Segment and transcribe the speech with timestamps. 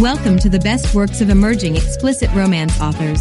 [0.00, 3.18] Welcome to the best works of emerging explicit romance authors.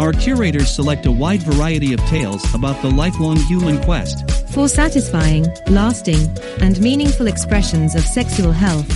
[0.00, 5.46] Our curators select a wide variety of tales about the lifelong human quest for satisfying,
[5.68, 8.90] lasting, and meaningful expressions of sexual health.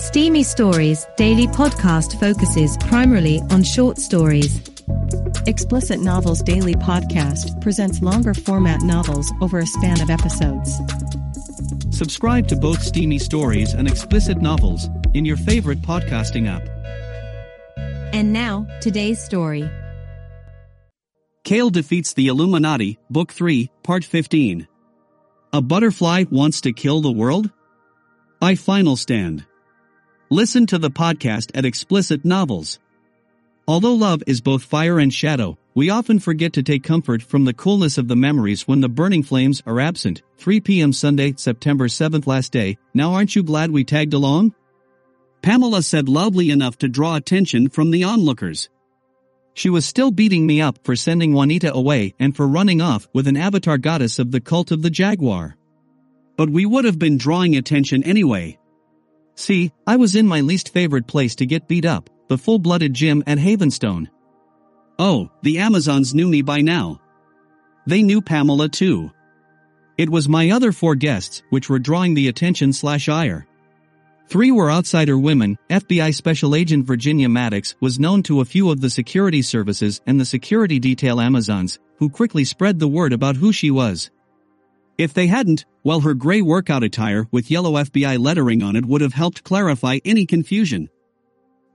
[0.00, 4.58] Steamy Stories daily podcast focuses primarily on short stories.
[5.46, 10.80] Explicit Novels Daily Podcast presents longer format novels over a span of episodes.
[11.90, 16.68] Subscribe to both Steamy Stories and Explicit Novels in your favorite podcasting app.
[18.12, 19.68] And now, today's story.
[21.44, 24.68] Cáel defeats the Illuminati, Book 3, Part 15.
[25.52, 27.50] A butterfly wants to kill the world?
[28.40, 29.46] I FinalStand.
[30.30, 32.78] Listen to the podcast at Explicit Novels.
[33.66, 37.54] Although love is both fire and shadow, we often forget to take comfort from the
[37.54, 40.22] coolness of the memories when the burning flames are absent.
[40.38, 40.92] 3 p.m.
[40.92, 42.78] Sunday, September 7th last day.
[42.94, 44.54] Now aren't you glad we tagged along?
[45.42, 48.68] Pamela said loudly enough to draw attention from the onlookers.
[49.54, 53.26] She was still beating me up for sending Juanita away and for running off with
[53.26, 55.56] an avatar goddess of the cult of the jaguar.
[56.36, 58.58] But we would have been drawing attention anyway.
[59.34, 63.22] See, I was in my least favorite place to get beat up, the full-blooded gym
[63.26, 64.08] at Havenstone.
[64.98, 67.00] Oh, the Amazons knew me by now.
[67.86, 69.10] They knew Pamela too.
[69.96, 73.46] It was my other four guests which were drawing the attention slash ire.
[74.30, 75.58] Three were outsider women.
[75.70, 80.20] FBI Special Agent Virginia Maddox was known to a few of the security services and
[80.20, 84.08] the security detail Amazons, who quickly spread the word about who she was.
[84.96, 89.00] If they hadn't, well her gray workout attire with yellow FBI lettering on it would
[89.00, 90.88] have helped clarify any confusion.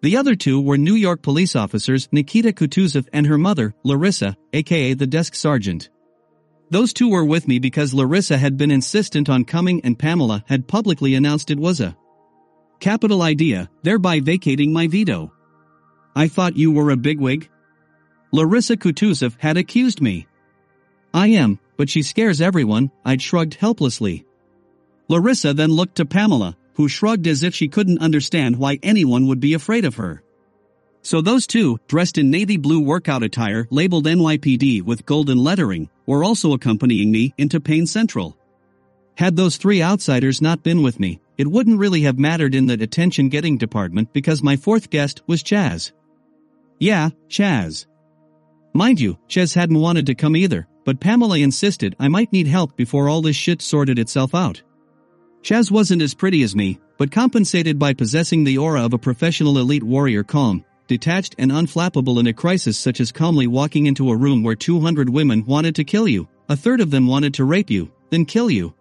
[0.02, 4.94] The other two were New York police officers Nikita Kutuzov and her mother, Larisa, aka
[4.94, 5.90] the desk sergeant.
[6.70, 10.70] Those two were with me because Larisa had been insistent on coming and Pamela had
[10.70, 11.98] publicly announced it was a
[12.80, 15.32] Capital idea, thereby vacating my veto.
[16.16, 17.50] I thought you were a bigwig?
[18.34, 20.28] Larisa Kutuzov had accused me.
[21.14, 24.26] I am, but she scares everyone, I'd shrugged helplessly.
[25.10, 29.40] Larisa then looked to Pamela, who shrugged as if she couldn't understand why anyone would
[29.40, 30.22] be afraid of her.
[31.02, 36.24] So those two, dressed in navy blue workout attire labeled NYPD with golden lettering, were
[36.24, 38.36] also accompanying me into Pain Central.
[39.16, 42.82] Had those three outsiders not been with me, it wouldn't really have mattered in the
[42.82, 45.92] attention getting department because my fourth guest was Chaz.
[46.80, 47.86] Yeah, Chaz.
[48.74, 52.76] Mind you, Chaz hadn't wanted to come either, but Pamela insisted I might need help
[52.76, 54.62] before all this shit sorted itself out.
[55.42, 59.58] Chaz wasn't as pretty as me, but compensated by possessing the aura of a professional
[59.58, 64.16] elite warrior calm, detached and unflappable in a crisis such as calmly walking into a
[64.16, 67.70] room where 200 women wanted to kill you, a third of them wanted to rape
[67.70, 68.74] you, then kill you,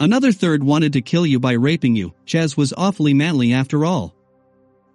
[0.00, 4.14] Another third wanted to kill you by raping you, Chaz was awfully manly after all.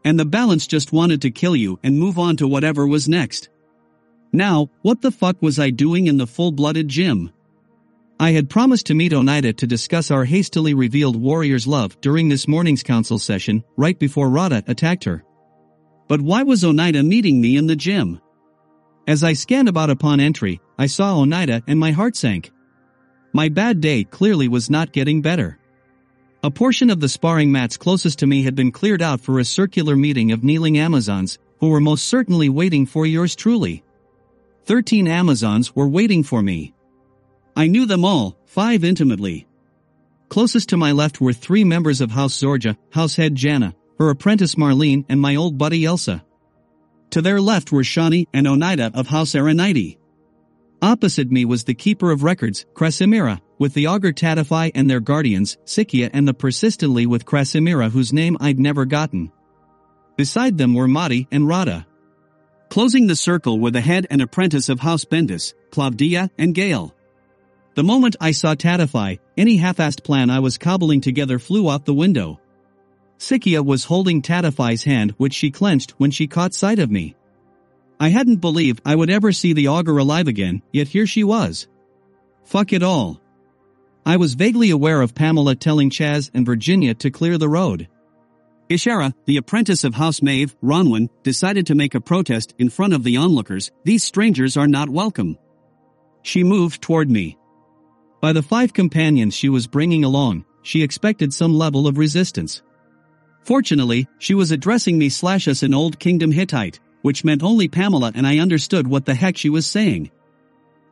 [0.04, 3.50] And the balance just wanted to kill you and move on to whatever was next.
[4.32, 7.32] Now, what the fuck was I doing in the full-blooded gym?
[8.20, 12.48] I had promised to meet Oneida to discuss our hastily revealed warrior's love during this
[12.48, 15.24] morning's council session, right before Rada attacked her.
[16.10, 18.20] But why was Oneida meeting me in the gym?
[19.08, 22.52] As I scanned about upon entry, I saw Oneida and my heart sank.
[23.32, 25.60] My bad day clearly was not getting better.
[26.42, 29.46] A portion of the sparring mats closest to me had been cleared out for a
[29.46, 33.84] circular meeting of kneeling Amazons, who were most certainly waiting for yours truly.
[34.66, 36.74] Thirteen Amazons were waiting for me.
[37.56, 39.48] I knew them all, five intimately.
[40.30, 44.56] Closest to my left were three members of House Zorja, House Head Jana, her apprentice
[44.56, 46.24] Marlene and my old buddy Elsa.
[47.12, 49.99] To their left were Shani and Oneida of House Aranite.
[50.82, 55.58] Opposite me was the keeper of records, Krasimira, with the augur Tatify and their guardians,
[55.66, 59.32] Sikia and the persistently with Krasimira whose name I'd never gotten.
[60.16, 61.86] Beside them were Madi and Rada.
[62.70, 66.96] Closing the circle were the head and apprentice of House Bendis, Claudia and Gale.
[67.76, 71.94] The moment I saw Tatify, any half-assed plan I was cobbling together flew out the
[71.94, 72.40] window.
[73.18, 77.16] Sikia was holding Tatify's hand which she clenched when she caught sight of me.
[78.00, 81.68] I hadn't believed I would ever see the augur alive again, yet here she was.
[82.46, 83.22] Fuck it all.
[84.06, 87.88] I was vaguely aware of Pamela telling Chaz and Virginia to clear the road.
[88.70, 93.04] Ishara, the apprentice of House Maeve, Ronwin, decided to make a protest in front of
[93.04, 95.38] the onlookers, these strangers are not welcome.
[96.22, 97.38] She moved toward me.
[98.22, 102.62] By the five companions she was bringing along, she expected some level of resistance.
[103.44, 108.12] Fortunately, she was addressing me slash us in Old Kingdom Hittite, which meant only Pamela
[108.16, 110.12] and I understood what the heck she was saying.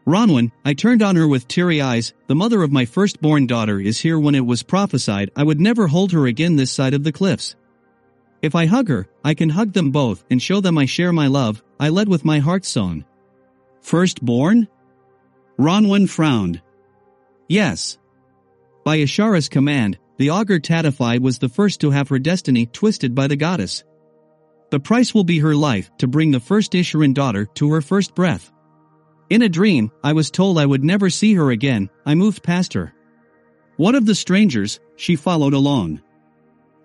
[0.07, 4.00] Ronwin, I turned on her with teary eyes, the mother of my firstborn daughter is
[4.00, 7.12] here when it was prophesied I would never hold her again this side of the
[7.12, 7.56] cliffs.
[8.42, 11.27] If I hug her, I can hug them both and show them I share my
[11.27, 13.03] love, I led with my heart song.
[13.81, 14.68] Firstborn?
[15.60, 16.62] Ronwen frowned.
[17.50, 17.98] Yes.
[18.86, 23.27] By Ishara's command, the augur Tatify was the first to have her destiny twisted by
[23.27, 23.83] the goddess.
[24.69, 28.15] The price will be her life to bring the first Isharan daughter to her first
[28.15, 28.51] breath.
[29.29, 32.73] In a dream, I was told I would never see her again, I moved past
[32.73, 32.93] her.
[33.77, 36.01] One of the strangers, she followed along.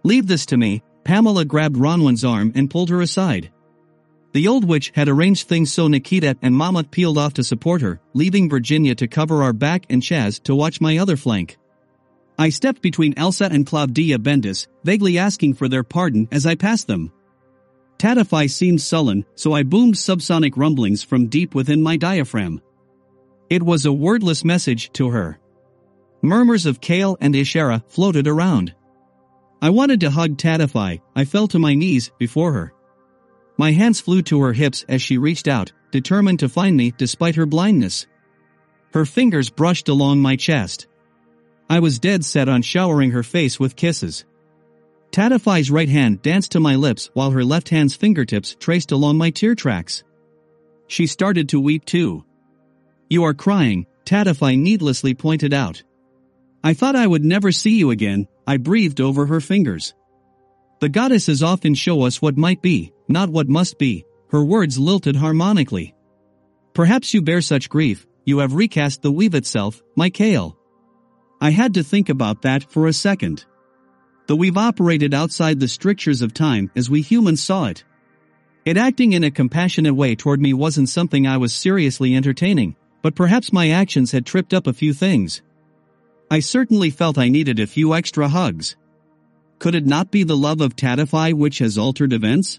[0.05, 3.51] Leave this to me, Pamela grabbed Ronwen's arm and pulled her aside.
[4.33, 8.01] The old witch had arranged things so Nikita and Mama peeled off to support her,
[8.15, 11.59] leaving Virginia to cover our back and Chaz to watch my other flank.
[12.39, 16.87] I stepped between Elsa and Claudia Bendis, vaguely asking for their pardon as I passed
[16.87, 17.13] them.
[18.03, 22.61] Tatify seemed sullen, so I boomed subsonic rumblings from deep within my diaphragm.
[23.49, 25.39] It was a wordless message to her.
[26.21, 28.75] Murmurs of Cáel and Ishara floated around.
[29.61, 32.73] I wanted to hug Tatify, I fell to my knees before her.
[33.57, 37.37] My hands flew to her hips as she reached out, determined to find me despite
[37.37, 38.09] her blindness.
[38.93, 40.89] Her fingers brushed along my chest.
[41.71, 44.25] I was dead set on showering her face with kisses.
[45.13, 49.29] Tatify's right hand danced to my lips while her left hand's fingertips traced along my
[49.29, 50.03] tear tracks.
[50.87, 52.25] She started to weep too.
[53.11, 55.83] You are crying, Tatify needlessly pointed out.
[56.65, 59.93] I thought I would never see you again, I breathed over her fingers.
[60.81, 65.17] The goddesses often show us what might be, not what must be, her words lilted
[65.17, 65.95] harmonically.
[66.73, 70.57] Perhaps you bear such grief, you have recast the weave itself, my Cáel.
[71.39, 73.45] I had to think about that for a second.
[74.33, 77.85] The weave operated outside the strictures of time as we humans saw it.
[78.65, 83.15] It acting in a compassionate way toward me wasn't something I was seriously entertaining, but
[83.15, 85.43] perhaps my actions had tripped up a few things.
[86.31, 88.75] I certainly felt I needed a few extra hugs.
[89.59, 92.59] Could it not be the love of Tatify which has altered events?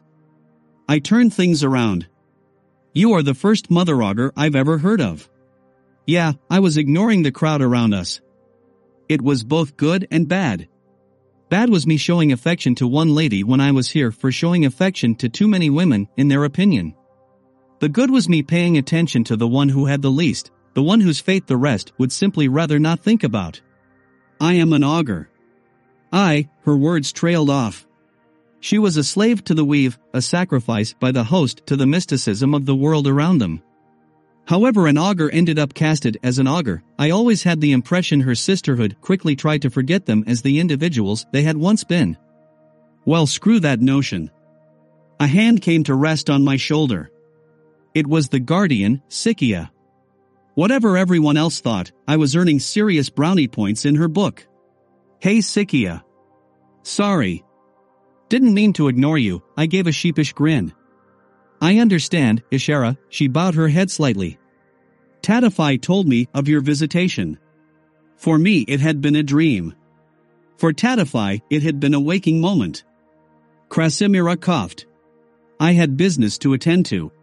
[0.88, 2.08] I turned things around.
[2.94, 5.28] You are the first mother augur I've ever heard of.
[6.06, 8.22] Yeah, I was ignoring the crowd around us,
[9.10, 10.68] it was both good and bad.
[11.54, 15.14] Bad was me showing affection to one lady when I was here for showing affection
[15.18, 16.96] to too many women, in their opinion.
[17.78, 21.00] The good was me paying attention to the one who had the least, the one
[21.00, 23.62] whose fate the rest would simply rather not think about.
[24.42, 25.30] I am an augur.
[26.12, 27.86] I, her words trailed off.
[28.60, 32.56] She was a slave to the weave, a sacrifice by the host to the mysticism
[32.56, 33.62] of the world around them.
[34.46, 38.36] However an augur ended up casted as an augur, I always had the impression her
[38.36, 42.18] sisterhood quickly tried to forget them as the individuals they had once been.
[43.06, 44.32] Well screw that notion.
[45.20, 47.10] A hand came to rest on my shoulder.
[47.94, 49.70] It was the guardian, Sikia.
[50.56, 54.46] Whatever everyone else thought, I was earning serious brownie points in her book.
[55.20, 56.04] Hey Sikia.
[56.84, 57.44] Sorry.
[58.28, 60.74] Didn't mean to ignore you, I gave a sheepish grin.
[61.64, 64.38] I understand, Ishara, she bowed her head slightly.
[65.22, 67.40] Tatify told me of your visitation.
[68.18, 69.74] For me it had been a dream.
[70.58, 72.84] For Tatify it had been a waking moment.
[73.70, 74.88] Krasimira coughed.
[75.58, 77.14] I had business to attend to.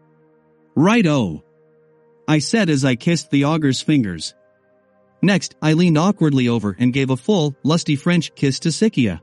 [0.75, 1.45] Right-o.
[2.27, 4.35] I said as I kissed the augur's fingers.
[5.21, 9.21] Next, I leaned awkwardly over and gave a full, lusty French kiss to Sikia.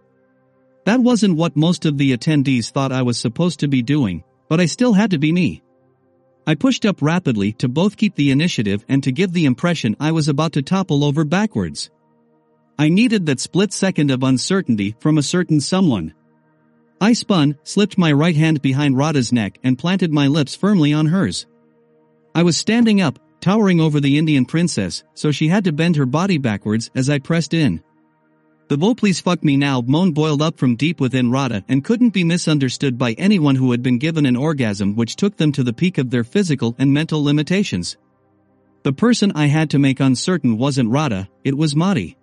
[0.85, 4.59] That wasn't what most of the attendees thought I was supposed to be doing, but
[4.59, 5.61] I still had to be me.
[6.45, 10.11] I pushed up rapidly to both keep the initiative and to give the impression I
[10.11, 11.89] was about to topple over backwards.
[12.79, 16.13] I needed that split second of uncertainty from a certain someone.
[17.01, 21.07] I spun, slipped my right hand behind Radha's neck and planted my lips firmly on
[21.07, 21.45] hers.
[22.33, 26.05] I was standing up, towering over the Indian princess, so she had to bend her
[26.05, 27.83] body backwards as I pressed in.
[28.69, 32.09] The "Vo please fuck me now" moan boiled up from deep within Radha and couldn't
[32.09, 35.71] be misunderstood by anyone who had been given an orgasm which took them to the
[35.71, 37.95] peak of their physical and mental limitations.
[38.83, 42.17] The person I had to make uncertain wasn't Radha, it was Madi.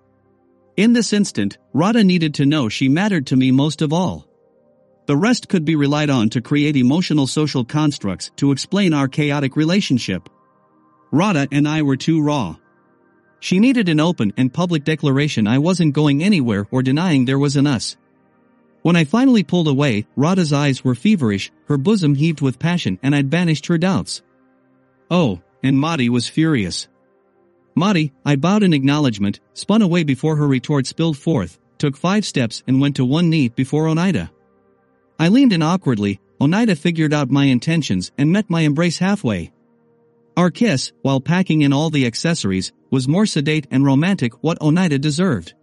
[0.76, 4.26] In this instant, Radha needed to know she mattered to me most of all.
[5.06, 9.56] The rest could be relied on to create emotional social constructs to explain our chaotic
[9.56, 10.28] relationship.
[11.10, 12.56] Radha and I were too raw.
[13.44, 17.56] She needed an open and public declaration I wasn't going anywhere or denying there was
[17.56, 17.94] an us.
[18.80, 23.14] When I finally pulled away, Radha's eyes were feverish, her bosom heaved with passion and
[23.14, 24.22] I'd banished her doubts.
[25.10, 26.88] Oh, and Madi was furious.
[27.74, 32.62] Madi, I bowed in acknowledgement, spun away before her retort spilled forth, took five steps
[32.66, 34.30] and went to one knee before Oneida.
[35.18, 39.52] I leaned in awkwardly, Oneida figured out my intentions and met my embrace halfway.
[40.36, 44.98] Our kiss, while packing in all the accessories, was more sedate and romantic what Oneida
[44.98, 45.54] deserved.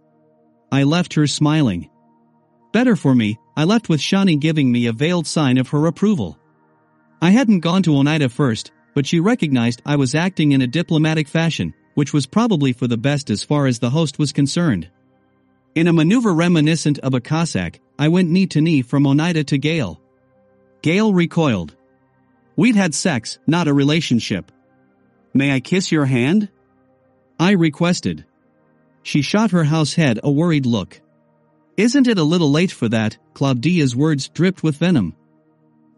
[0.70, 1.90] I left her smiling.
[2.72, 6.38] Better for me, I left with Shani giving me a veiled sign of her approval.
[7.20, 11.28] I hadn't gone to Oneida first, but she recognized I was acting in a diplomatic
[11.28, 14.88] fashion, which was probably for the best as far as the host was concerned.
[15.74, 19.58] In a maneuver reminiscent of a Cossack, I went knee to knee from Oneida to
[19.58, 20.00] Gale.
[20.82, 21.76] Gale recoiled.
[22.56, 24.50] We'd had sex, not a relationship.
[25.34, 26.50] May I kiss your hand?
[27.38, 28.24] I requested.
[29.02, 31.00] She shot her house head a worried look.
[31.76, 33.16] Isn't it a little late for that?
[33.34, 35.16] Claudia's words dripped with venom.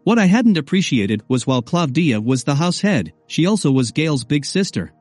[0.05, 4.23] What I hadn't appreciated was while Claudia was the house head, she also was Gale's
[4.23, 4.93] big sister.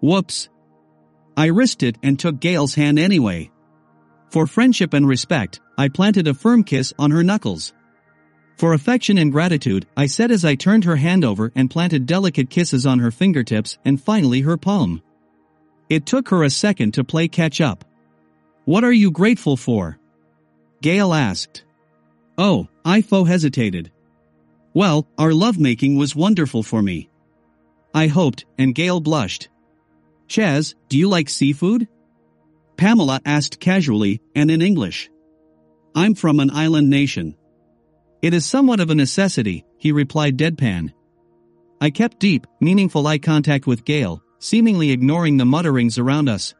[0.00, 0.48] Whoops.
[1.36, 3.50] I risked it and took Gale's hand anyway.
[4.30, 7.74] For friendship and respect, I planted a firm kiss on her knuckles.
[8.60, 12.50] For affection and gratitude, I said as I turned her hand over and planted delicate
[12.50, 15.00] kisses on her fingertips and finally her palm.
[15.88, 17.86] It took her a second to play catch up.
[18.66, 19.98] What are you grateful for?
[20.82, 21.64] Gale asked.
[22.36, 23.90] Oh, Ifo hesitated.
[24.74, 27.08] Well, our lovemaking was wonderful for me.
[27.94, 29.48] I hoped, and Gale blushed.
[30.28, 31.88] Chaz, do you like seafood?
[32.76, 35.10] Pamela asked casually, and in English.
[35.94, 37.36] I'm from an island nation.
[38.22, 40.92] It is somewhat of a necessity, he replied deadpan.
[41.80, 46.54] I kept deep, meaningful eye contact with Gale, seemingly ignoring the mutterings around us.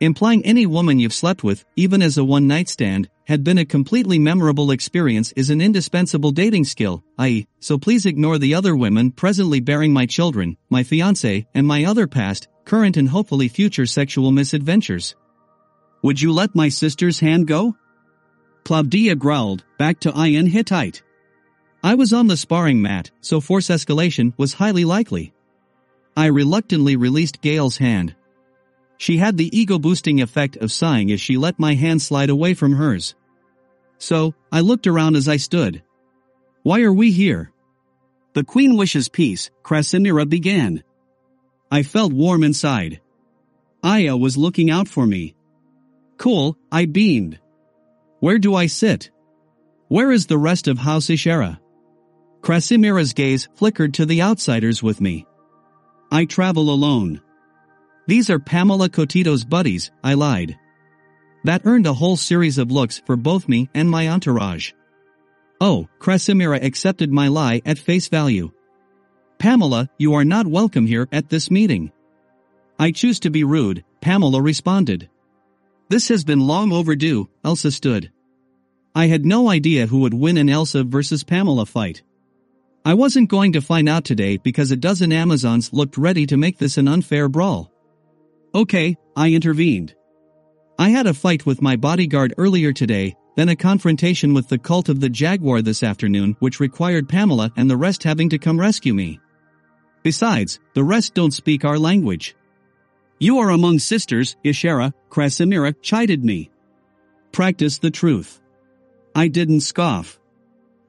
[0.00, 3.64] Implying any woman you've slept with, even as a one night stand, had been a
[3.64, 9.10] completely memorable experience is an indispensable dating skill, i.e., so please ignore the other women
[9.10, 14.30] presently bearing my children, my fiance, and my other past, current and hopefully future sexual
[14.30, 15.16] misadventures.
[16.02, 17.74] Would you let my sister's hand go?
[18.68, 21.02] Claudia growled, back to Ian Hittite.
[21.82, 25.32] I was on the sparring mat, so force escalation was highly likely.
[26.14, 28.14] I reluctantly released Gale's hand,
[28.98, 32.74] she had the ego-boosting effect of sighing as she let my hand slide away from
[32.74, 33.14] hers.
[33.96, 35.82] So, I looked around as I stood.
[36.64, 37.52] Why are we here?
[38.34, 40.82] The queen wishes peace, Krasimira began.
[41.70, 43.00] I felt warm inside.
[43.82, 45.34] Aya was looking out for me.
[46.18, 47.38] Cool, I beamed.
[48.20, 49.10] Where do I sit?
[49.86, 51.60] Where is the rest of House Ishara?
[52.40, 55.24] Krasimira's gaze flickered to the outsiders with me.
[56.10, 57.20] I travel alone.
[58.06, 60.58] These are Pamela Cotito's buddies, I lied.
[61.44, 64.72] That earned a whole series of looks for both me and my entourage.
[65.60, 68.50] Oh, Krasimira accepted my lie at face value.
[69.38, 71.92] Pamela, you are not welcome here at this meeting.
[72.78, 75.08] I choose to be rude, Pamela responded.
[75.90, 78.10] This has been long overdue, Elsa stood.
[78.94, 82.02] I had no idea who would win an Elsa versus Pamela fight.
[82.84, 86.58] I wasn't going to find out today because a dozen Amazons looked ready to make
[86.58, 87.72] this an unfair brawl.
[88.54, 89.94] Okay, I intervened.
[90.78, 94.88] I had a fight with my bodyguard earlier today, then a confrontation with the cult
[94.88, 98.92] of the Jaguar this afternoon which required Pamela and the rest having to come rescue
[98.92, 99.20] me.
[100.02, 102.34] Besides, the rest don't speak our language.
[103.20, 106.50] You are among sisters, Ishara, Krasimira chided me.
[107.32, 108.40] Practice the truth.
[109.14, 110.20] I didn't scoff.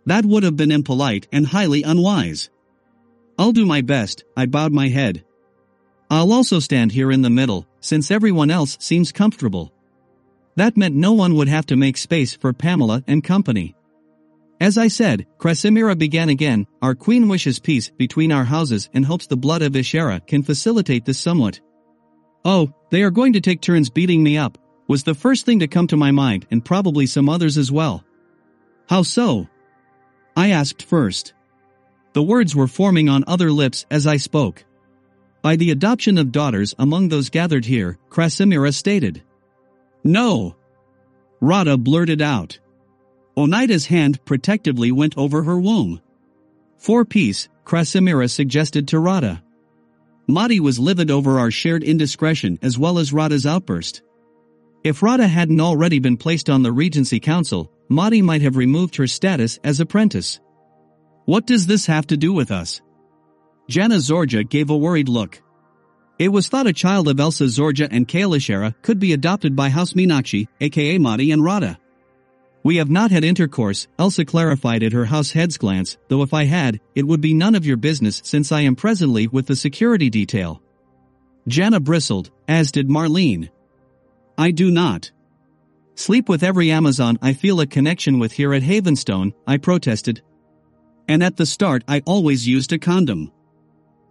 [0.06, 2.50] That would have been impolite and highly unwise.
[3.38, 5.24] I'll do my best, I bowed my head.
[6.12, 9.74] I'll also stand here in the middle, since everyone else seems comfortable.
[10.56, 13.76] That meant no one would have to make space for Pamela and company.
[14.60, 19.26] As I said, Krasimira began again, our queen wishes peace between our houses and hopes
[19.26, 21.62] the blood of Ishara can facilitate this somewhat.
[22.46, 25.68] Oh, they are going to take turns beating me up, was the first thing to
[25.68, 28.04] come to my mind and probably some others as well.
[28.88, 29.48] How so?
[30.36, 31.34] I asked first.
[32.14, 34.64] The words were forming on other lips as I spoke.
[35.42, 39.24] By the adoption of daughters among those gathered here, Krasimira stated.
[40.04, 40.56] No.
[41.40, 42.60] Rada blurted out.
[43.38, 46.02] Oneida's hand protectively went over her womb.
[46.78, 49.44] For peace, Krasimira suggested to Rada.
[50.30, 54.04] Madi was livid over our shared indiscretion as well as Rada's outburst.
[54.84, 59.08] If Rada hadn't already been placed on the Regency Council, Madi might have removed her
[59.08, 60.40] status as apprentice.
[61.26, 62.80] What does this have to do with us?
[63.68, 65.42] Jana Zorja gave a worried look.
[66.20, 69.70] It was thought a child of Elsa Zorja and Cáel Ishara could be adopted by
[69.70, 71.80] House Meenakshi, aka Madi and Rada.
[72.64, 76.44] We have not had intercourse, Elsa clarified at her house head's glance, though if I
[76.44, 80.10] had, it would be none of your business since I am presently with the security
[80.10, 80.62] detail.
[81.48, 83.50] Jana bristled, as did Marlene.
[84.38, 85.12] I do not.
[85.96, 90.22] Sleep with every Amazon I feel a connection with here at Havenstone, I protested.
[91.08, 93.32] And at the start I always used a condom.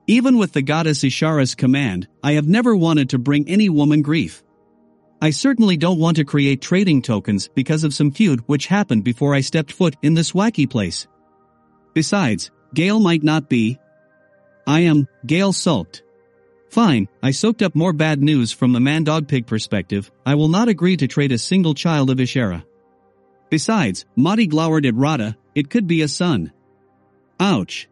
[0.07, 4.43] Even with the goddess Ishara's command, I have never wanted to bring any woman grief.
[5.21, 9.35] I certainly don't want to create trading tokens because of some feud which happened before
[9.35, 11.09] I stepped foot in this wacky place.
[11.93, 13.79] Besides, Gale might not be.
[14.67, 16.03] I am, Gale sulked.
[16.71, 20.97] Fine, I soaked up more bad news from the man-dog-pig perspective, I will not agree
[20.99, 22.65] to trade a single child of Ishara.
[23.51, 26.53] Besides, Madi glowered at Rada, it could be a son.
[27.41, 27.89] Ouch.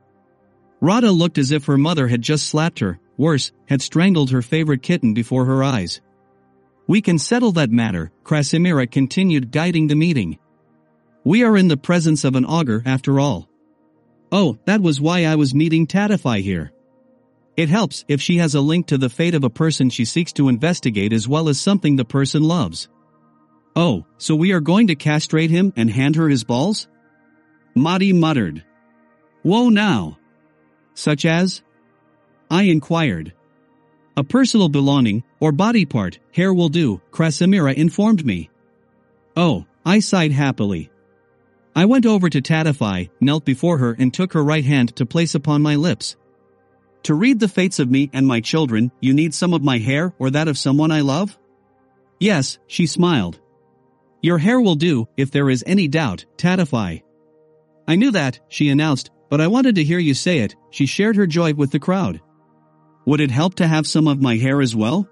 [0.81, 4.83] Rada looked as if her mother had just slapped her, worse, had strangled her favorite
[4.83, 6.03] kitten before her eyes.
[6.87, 10.39] We can settle that matter, Krasimira continued guiding the meeting.
[11.25, 13.49] We are in the presence of an augur after all.
[14.31, 16.73] Oh, that was why I was meeting Tatify here.
[17.57, 20.33] It helps if she has a link to the fate of a person she seeks
[20.35, 22.89] to investigate as well as something the person loves.
[23.75, 26.89] Oh, so we are going to castrate him and hand her his balls?
[27.75, 28.65] Madi muttered.
[29.43, 30.19] Whoa now.
[30.95, 31.63] Such as?
[32.51, 33.33] I inquired.
[34.19, 38.49] A personal belonging, or body part, hair will do, Krasimira informed me.
[39.37, 40.91] Oh, I sighed happily.
[41.75, 45.35] I went over to Tatify, knelt before her and took her right hand to place
[45.35, 46.17] upon my lips.
[47.03, 50.15] To read the fates of me and my children, you need some of my hair
[50.19, 51.39] or that of someone I love?
[52.19, 53.39] Yes, she smiled.
[54.23, 57.03] Your hair will do, if there is any doubt, Tatify.
[57.87, 61.17] I knew that, she announced, but I wanted to hear you say it, she shared
[61.17, 62.23] her joy with the crowd.
[63.07, 65.09] Would it help to have some of my hair as well?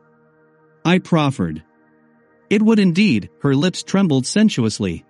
[0.85, 1.63] I proffered.
[2.51, 5.05] It would indeed, her lips trembled sensuously.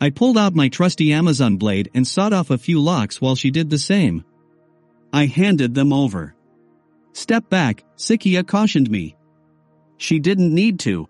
[0.00, 3.50] I pulled out my trusty Amazon blade and sawed off a few locks while she
[3.50, 4.24] did the same.
[5.12, 6.34] I handed them over.
[7.12, 9.16] Step back, Sikia cautioned me.
[9.96, 11.08] She didn't need to.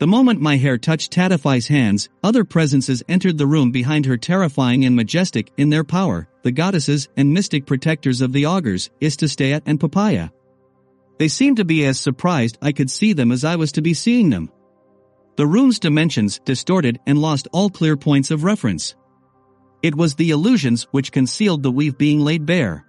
[0.00, 4.86] The moment my hair touched Tatify's hands, other presences entered the room behind her terrifying
[4.86, 9.78] and majestic in their power, the goddesses and mystic protectors of the augurs, Istustaya and
[9.78, 10.30] Papaya.
[11.18, 13.92] They seemed to be as surprised I could see them as I was to be
[13.92, 14.50] seeing them.
[15.36, 18.94] The room's dimensions distorted and lost all clear points of reference.
[19.82, 22.86] It was the illusions which concealed the weave being laid bare.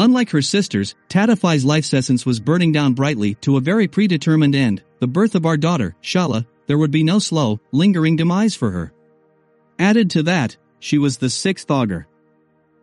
[0.00, 4.82] Unlike her sisters, Tatify's life's essence was burning down brightly to a very predetermined end,
[4.98, 8.94] the birth of our daughter, Shala, there would be no slow, lingering demise for her.
[9.78, 12.06] Added to that, she was the sixth augur.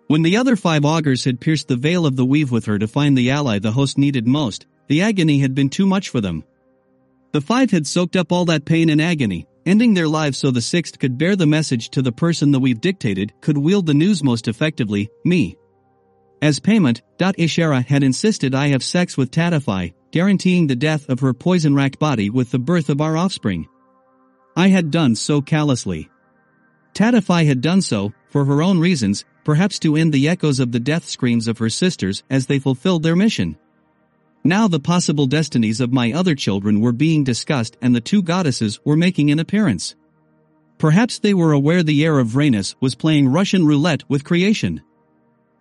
[0.06, 2.88] When the other five augurs had pierced the veil of the weave with her to
[2.88, 6.44] find the ally the host needed most, the agony had been too much for them.
[7.32, 10.62] The five had soaked up all that pain and agony, ending their lives so the
[10.62, 14.24] sixth could bear the message to the person the weave dictated, could wield the news
[14.24, 15.58] most effectively, me.
[16.42, 21.34] As payment, Ishara had insisted I have sex with Tatify, guaranteeing the death of her
[21.34, 23.68] poison-racked body with the birth of our offspring.
[24.56, 26.10] I had done so callously.
[26.94, 30.80] Tatify had done so, for her own reasons, perhaps to end the echoes of the
[30.80, 33.58] death screams of her sisters as they fulfilled their mission.
[34.44, 38.80] Now the possible destinies of my other children were being discussed and the two goddesses
[38.86, 39.96] were making an appearance.
[40.78, 44.82] Perhaps they were aware the heir of Rhaenys was playing Russian roulette with creation.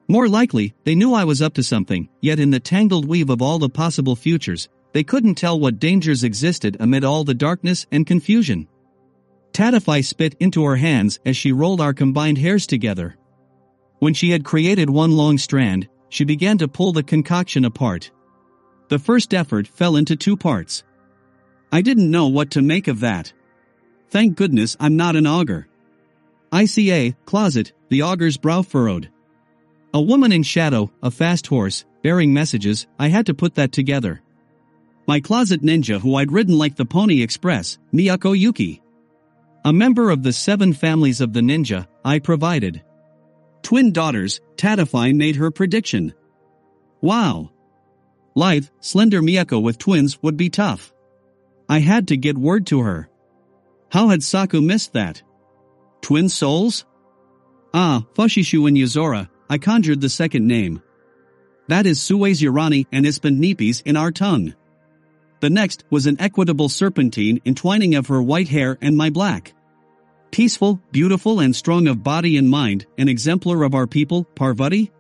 [0.09, 3.43] More likely, they knew I was up to something, yet in the tangled weave of
[3.43, 8.07] all the possible futures, they couldn't tell what dangers existed amid all the darkness and
[8.07, 8.69] confusion.
[9.53, 13.17] Tatify spit into her hands as she rolled our combined hairs together.
[13.99, 18.11] When she had created one long strand, she began to pull the concoction apart.
[18.89, 20.85] The first effort fell into two parts.
[21.73, 23.33] I didn't know what to make of that.
[24.11, 25.67] Thank goodness I'm not an augur.
[26.53, 29.11] ICA, closet, the augur's brow furrowed.
[29.95, 34.21] A woman in shadow, a fast horse, bearing messages, I had to put that together.
[35.07, 38.83] My closet ninja who I'd ridden like the Pony Express, Miyako Yuki.
[39.65, 42.83] A member of the seven families of the ninja, I provided.
[43.63, 46.13] Twin daughters, Tatify made her prediction.
[47.01, 47.51] Wow.
[48.35, 50.93] Lithe, slender Miyako with twins would be tough.
[51.69, 53.09] I had to get word to her.
[53.91, 55.23] How had Saku missed that?
[56.01, 56.85] Twin souls?
[57.73, 60.83] Ah, Fushishu and Yuzora, I conjured the second name.
[61.69, 64.55] That is Suez and Ispan Nipis in our tongue.
[65.41, 69.53] The next was an equitable serpentine entwining of her white hair and my black.
[70.31, 74.91] Peaceful, beautiful and strong of body and mind, an exemplar of our people, Parvati?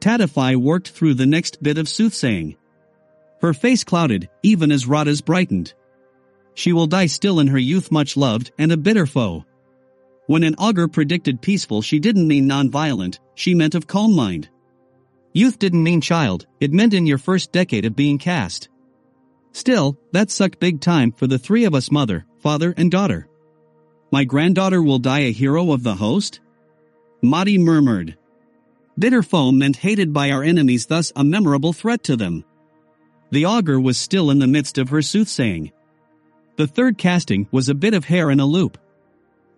[0.00, 2.56] Tatify worked through the next bit of soothsaying.
[3.40, 5.74] Her face clouded, even as Rada's brightened.
[6.54, 9.44] She will die still in her youth much loved and a bitter foe.
[10.28, 14.50] When an augur predicted peaceful she didn't mean non-violent, she meant of calm mind.
[15.32, 18.68] Youth didn't mean child, it meant in your first decade of being cast.
[19.52, 23.26] Still, that sucked big time for the three of us mother, father and daughter.
[24.12, 26.40] My granddaughter will die a hero of the host?
[27.22, 28.18] Madi murmured.
[28.98, 32.44] Bitter foe meant hated by our enemies thus a memorable threat to them.
[33.30, 35.72] The augur was still in the midst of her soothsaying.
[36.56, 38.76] The third casting was a bit of hair in a loop.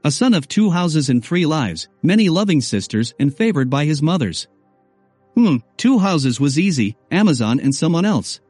[0.02, 4.00] A son of two houses and three lives, many loving sisters and favored by his
[4.00, 4.48] mothers.
[5.34, 8.40] Hmm, two houses was easy, Amazon and someone else.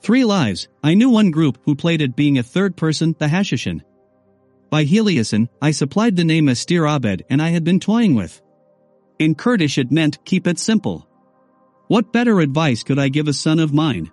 [0.00, 3.82] Three lives, I knew one group who played at being a third person, the Hashishin.
[4.70, 8.40] By Heliasin, I supplied the name Astir Abed and I had been toying with.
[9.18, 11.06] In Kurdish it meant keep it simple.
[11.88, 14.10] What better advice could I give a son of mine?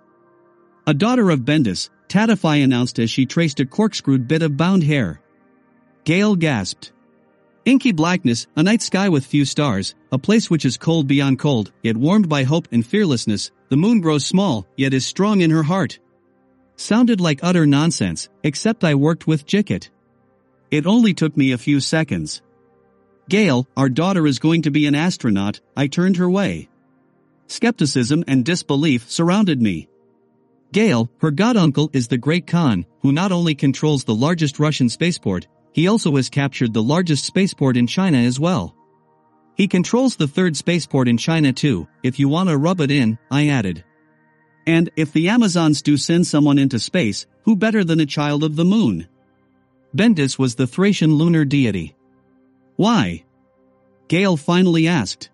[0.86, 5.22] A daughter of Bendis, Tatify announced as she traced a corkscrewed bit of bound hair.
[6.08, 6.92] Gale gasped.
[7.66, 11.70] Inky blackness, a night sky with few stars, a place which is cold beyond cold,
[11.82, 15.64] yet warmed by hope and fearlessness, the moon grows small, yet is strong in her
[15.64, 15.98] heart.
[16.76, 19.90] Sounded like utter nonsense, except I worked with Jicket.
[20.70, 22.40] It only took me a few seconds.
[23.28, 26.70] Gale, our daughter is going to be an astronaut, I turned her way.
[27.48, 29.90] Skepticism and disbelief surrounded me.
[30.72, 35.46] Gale, her goduncle is the Great Khan, who not only controls the largest Russian spaceport,
[35.78, 38.74] he also has captured the largest spaceport in China as well.
[39.54, 43.46] He controls the third spaceport in China too, if you wanna rub it in, I
[43.46, 43.84] added.
[44.66, 48.56] And if the Amazons do send someone into space, who better than a child of
[48.56, 49.06] the moon?
[49.94, 51.94] Bendis was the Thracian lunar deity.
[52.74, 53.24] Why?
[54.08, 55.30] Gale finally asked.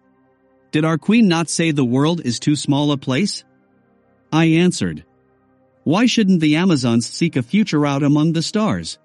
[0.72, 3.44] Did our queen not say the world is too small a place?
[4.30, 5.06] I answered.
[5.84, 8.98] Why shouldn't the Amazons seek a future out among the stars?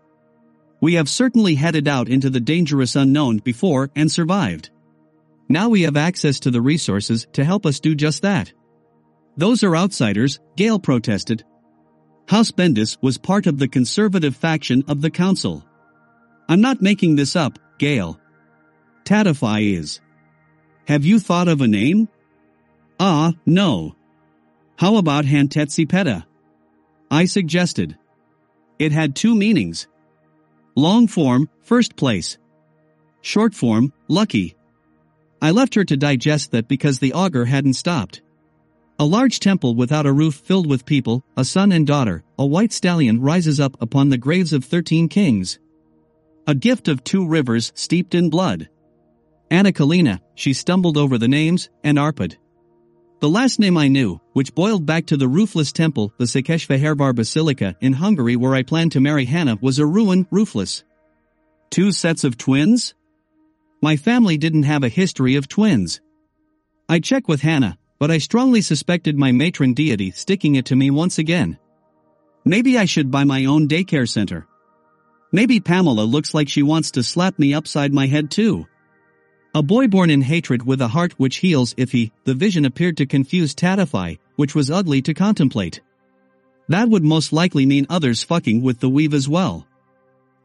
[0.82, 4.70] We have certainly headed out into the dangerous unknown before and survived.
[5.50, 8.54] Now we have access to the resources to help us do just that.
[9.36, 11.44] Those are outsiders, Gale protested.
[12.28, 15.66] House Bendis was part of the conservative faction of the council.
[16.48, 18.20] I'm not making this up, Gale.
[19.04, 20.02] Tatify is.
[20.88, 22.08] Have you thought of a name?
[23.00, 23.96] Ah, no.
[24.78, 26.24] How about Hantetsi
[27.12, 27.98] I suggested.
[28.78, 29.88] It had two meanings.
[30.80, 32.38] Long form, first place.
[33.20, 34.56] Short form, lucky.
[35.42, 38.22] I left her to digest that because the augur hadn't stopped.
[38.98, 42.72] A large temple without a roof filled with people, a son and daughter, a white
[42.72, 45.60] stallion rises up upon the graves of thirteen kings.
[46.48, 48.70] A gift of two rivers steeped in blood.
[49.52, 52.38] Anna Kalina, she stumbled over the names, and Arpad.
[53.20, 57.76] The last name I knew, which boiled back to the roofless temple, the Székesfehérvár Basilica
[57.82, 60.86] in Hungary where I planned to marry Hannah was a ruin, roofless.
[61.70, 62.94] Two sets of twins?
[63.82, 66.00] My family didn't have a history of twins.
[66.88, 70.90] I checked with Hannah, but I strongly suspected my matron deity sticking it to me
[70.90, 71.60] once again.
[72.46, 74.48] Maybe I should buy my own daycare center.
[75.34, 78.66] Maybe Pamela looks like she wants to slap me upside my head too.
[79.56, 82.98] A boy born in hatred with a heart which heals if he, the vision appeared
[82.98, 85.82] to confuse Tatify, which was ugly to contemplate.
[86.68, 89.66] That would most likely mean others fucking with the weave as well.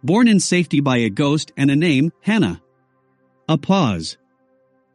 [0.02, 2.62] Born in safety by a ghost and a name, Hannah.
[3.46, 4.16] A pause.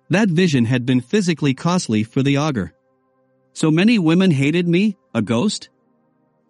[0.10, 2.74] That vision had been physically costly for the augur.
[3.54, 5.70] So many women hated me, a ghost?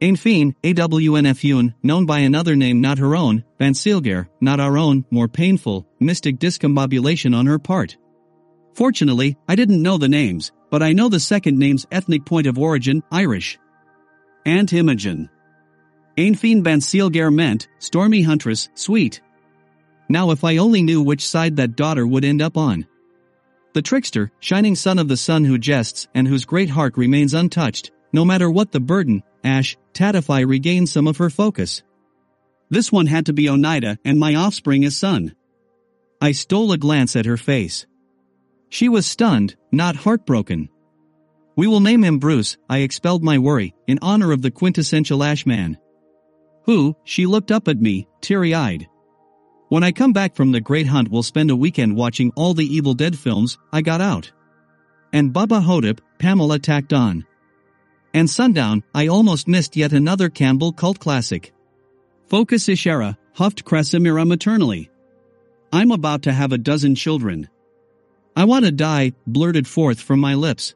[0.01, 5.85] Enfin, AWNFUN, known by another name not her own, Bansilger, not our own, more painful,
[5.99, 7.97] mystic discombobulation on her part.
[8.73, 12.57] Fortunately, I didn't know the names, but I know the second name's ethnic point of
[12.57, 13.59] origin, Irish.
[14.45, 15.29] Aunt Imogen.
[16.17, 19.21] Ainfine Bansilger meant, stormy huntress, sweet.
[20.07, 22.87] Now if I only knew which side that daughter would end up on.
[23.73, 27.91] The trickster, shining son of the sun who jests and whose great heart remains untouched,
[28.13, 31.83] no matter what the burden, Ash, Tatify regained some of her focus.
[32.69, 35.35] This one had to be Oneida and my offspring as son.
[36.21, 37.85] I stole a glance at her face.
[38.69, 40.69] She was stunned, not heartbroken.
[41.55, 45.77] We will name him Bruce, I expelled my worry, in honor of the quintessential Ashman.
[46.65, 48.87] Who, she looked up at me, teary-eyed.
[49.69, 52.65] When I come back from the Great Hunt we'll spend a weekend watching all the
[52.65, 54.31] Evil Dead films, I got out.
[55.11, 57.25] And Bubba Ho-Tep, Pamela tacked on.
[58.13, 61.53] And sundown, I almost missed yet another Campbell cult classic.
[62.27, 64.89] Focus Ishara, huffed Krasimira maternally.
[65.71, 67.49] I'm about to have a dozen children.
[68.35, 70.73] I want to die, blurted forth from my lips.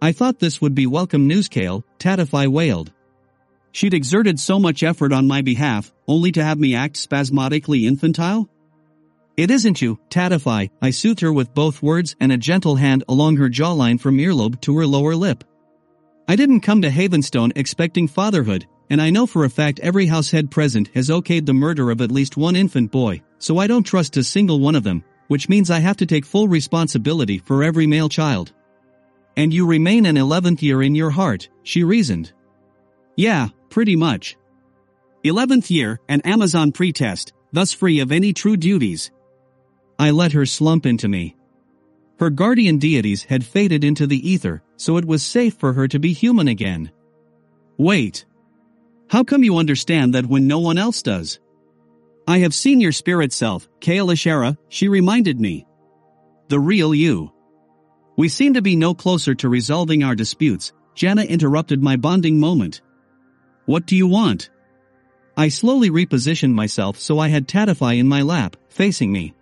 [0.00, 2.92] I thought this would be welcome news Cáel, Tatify wailed.
[3.72, 8.48] She'd exerted so much effort on my behalf, only to have me act spasmodically infantile?
[9.36, 13.36] It isn't you, Tatify, I soothed her with both words and a gentle hand along
[13.36, 15.44] her jawline from earlobe to her lower lip.
[16.30, 20.50] I didn't come to Havenstone expecting fatherhood, and I know for a fact every househead
[20.50, 24.18] present has okayed the murder of at least one infant boy, so I don't trust
[24.18, 27.86] a single one of them, which means I have to take full responsibility for every
[27.86, 28.52] male child.
[29.38, 32.32] And you remain an eleventh year in your heart, she reasoned.
[33.16, 34.36] Yeah, pretty much.
[35.24, 39.10] Eleventh year, an Amazon pretest, thus free of any true duties.
[39.98, 41.36] I let her slump into me.
[42.18, 45.98] Her guardian deities had faded into the ether, so it was safe for her to
[45.98, 46.90] be human again.
[47.76, 48.24] Wait.
[49.10, 51.40] How come you understand that when no one else does?
[52.26, 55.66] I have seen your spirit self, Cáel Ishara, she reminded me.
[56.48, 57.32] The real you.
[58.16, 62.80] We seem to be no closer to resolving our disputes, Jana interrupted my bonding moment.
[63.66, 64.50] What do you want?
[65.36, 69.34] I slowly repositioned myself so I had Tatify in my lap, facing me.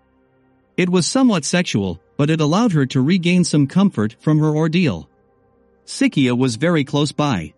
[0.76, 5.08] It was somewhat sexual, but it allowed her to regain some comfort from her ordeal.
[5.86, 7.54] Sikia was very close by.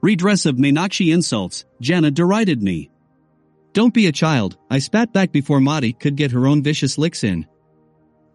[0.00, 2.90] Redress of Meenakshi insults, Jana derided me.
[3.72, 7.22] Don't be a child, I spat back before Madi could get her own vicious licks
[7.24, 7.46] in.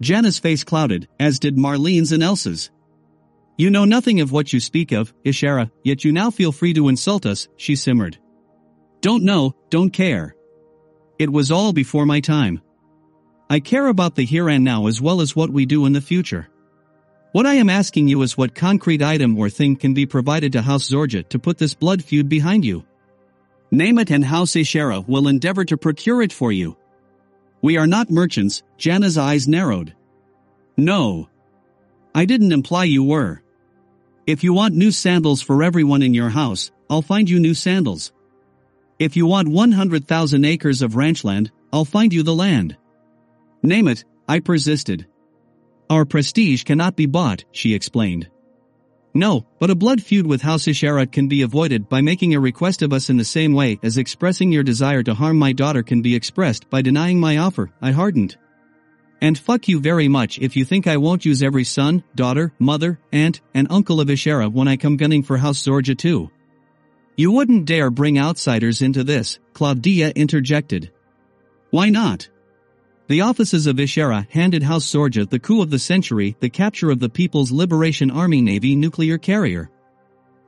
[0.01, 2.69] Jana's face clouded, as did Marlene's and Elsa's.
[3.57, 6.87] You know nothing of what you speak of, Ishara, yet you now feel free to
[6.87, 8.17] insult us, she simmered.
[9.01, 10.35] Don't know, don't care.
[11.17, 12.61] It was all before my time.
[13.49, 16.01] I care about the here and now as well as what we do in the
[16.01, 16.49] future.
[17.37, 20.63] What I am asking you is what concrete item or thing can be provided to
[20.63, 22.83] House Zorja to put this blood feud behind you.
[23.69, 26.75] Name it and House Ishara will endeavor to procure it for you.
[27.61, 29.93] We are not merchants, Jana's eyes narrowed.
[30.77, 31.29] No.
[32.15, 33.43] I didn't imply you were.
[34.25, 38.13] If you want new sandals for everyone in your house, I'll find you new sandals.
[38.97, 42.77] If you want 100,000 acres of ranchland, I'll find you the land.
[43.61, 45.05] Name it, I persisted.
[45.89, 48.29] Our prestige cannot be bought, she explained.
[49.13, 52.81] No, but a blood feud with House Isharat can be avoided by making a request
[52.81, 56.01] of us in the same way as expressing your desire to harm my daughter can
[56.01, 58.37] be expressed by denying my offer, I hardened.
[59.21, 62.99] And fuck you very much if you think I won't use every son, daughter, mother,
[63.11, 66.29] aunt, and uncle of Ishara when I come gunning for House Zorja too.
[67.15, 70.91] You wouldn't dare bring outsiders into this, Claudia interjected.
[71.71, 72.29] Why not?
[73.07, 76.99] The offices of Ishara handed House Zorja the coup of the century, the capture of
[76.99, 79.69] the People's Liberation Army Navy nuclear carrier.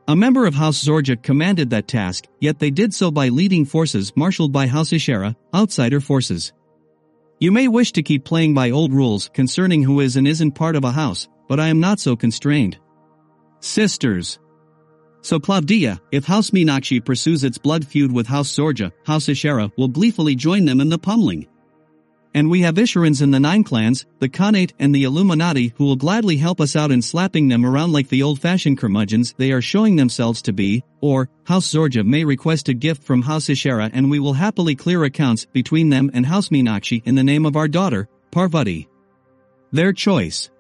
[0.10, 4.12] A member of House Zorja commanded that task, yet they did so by leading forces
[4.18, 6.52] marshaled by House Ishara, outsider forces.
[7.40, 10.76] You may wish to keep playing by old rules concerning who is and isn't part
[10.76, 12.78] of a house, but I am not so constrained.
[13.62, 14.38] Sisters.
[15.22, 19.88] So Claudia, if House Meenakshi pursues its blood feud with House Zorja, House Ishara will
[19.88, 21.48] gleefully join them in the pummeling.
[22.34, 25.96] And we have Isharans in the Nine Clans, the Khanate and the Illuminati who will
[25.96, 29.96] gladly help us out in slapping them around like the old-fashioned curmudgeons they are showing
[29.96, 34.20] themselves to be, or, House Zorja may request a gift from House Ishara and we
[34.20, 38.08] will happily clear accounts between them and House Meenakshi in the name of our daughter,
[38.30, 38.88] Parvati.
[39.72, 40.52] Their choice.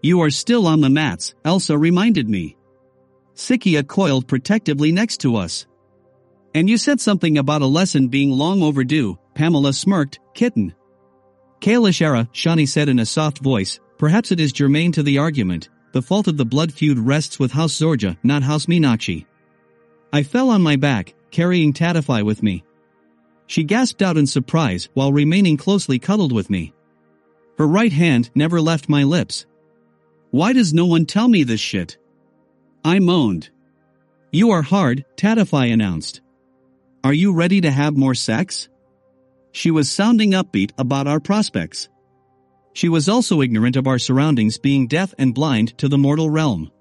[0.00, 2.56] You are still on the mats, Elsa reminded me.
[3.34, 5.66] Sikia coiled protectively next to us.
[6.54, 10.72] And you said something about a lesson being long overdue, Pamela smirked, kitten.
[11.64, 15.70] Cáel Ishara, Shani said in a soft voice, perhaps it is germane to the argument,
[15.92, 19.24] the fault of the blood feud rests with House Zorja, not House Meenakshi.
[20.12, 22.64] I fell on my back, carrying Tatify with me.
[23.46, 26.74] She gasped out in surprise while remaining closely cuddled with me.
[27.56, 29.46] Her right hand never left my lips.
[30.32, 31.96] Why does no one tell me this shit?
[32.84, 33.48] I moaned.
[34.32, 36.20] You are hard, Tatify announced.
[37.02, 38.68] Are you ready to have more sex?
[39.56, 41.88] She was sounding upbeat about our prospects.
[42.72, 46.72] She was also ignorant of our surroundings being deaf and blind to the mortal realm.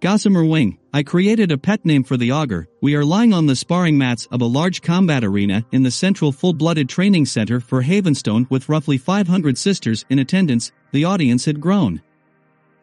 [0.00, 2.68] Gossamer Wing, I created a pet name for the augur.
[2.80, 6.32] We are lying on the sparring mats of a large combat arena in the central
[6.32, 12.00] full-blooded training center for Havenstone with roughly 500 sisters in attendance, the audience had grown.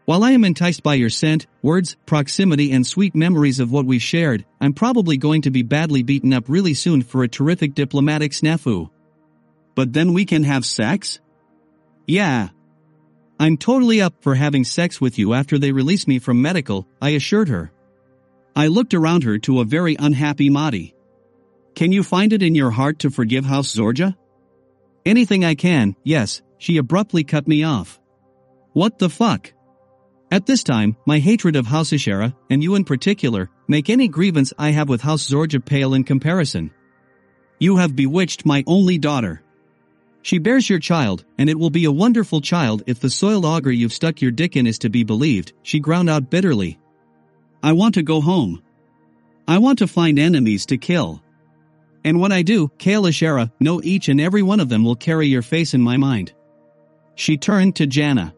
[0.06, 3.98] While I am enticed by your scent, words, proximity and sweet memories of what we
[3.98, 8.34] shared, I'm probably going to be badly beaten up really soon for a terrific diplomatic
[8.34, 8.92] snafu.
[9.78, 11.20] But then we can have sex?
[12.08, 12.50] Yeah.
[13.40, 17.10] I'm totally up for having sex with you after they release me from medical, I
[17.10, 17.72] assured her.
[18.56, 20.96] I looked around her to a very unhappy Madi.
[21.76, 24.16] Can you find it in your heart to forgive House Zorja?
[25.06, 28.00] Anything I can, yes, she abruptly cut me off.
[28.74, 29.54] What the fuck?
[30.32, 34.54] At this time, my hatred of House Ishara, and you in particular, make any grievance
[34.58, 36.72] I have with House Zorja pale in comparison.
[37.60, 39.44] You have bewitched my only daughter.
[40.22, 43.72] She bears your child, and it will be a wonderful child if the soiled augur
[43.72, 46.80] you've stuck your dick in is to be believed, she ground out bitterly.
[47.64, 48.62] I want to go home.
[49.48, 51.22] I want to find enemies to kill.
[52.04, 55.28] And when I do, Cáel Ishara, know each and every one of them will carry
[55.28, 56.34] your face in my mind.
[57.16, 58.34] She turned to Jana.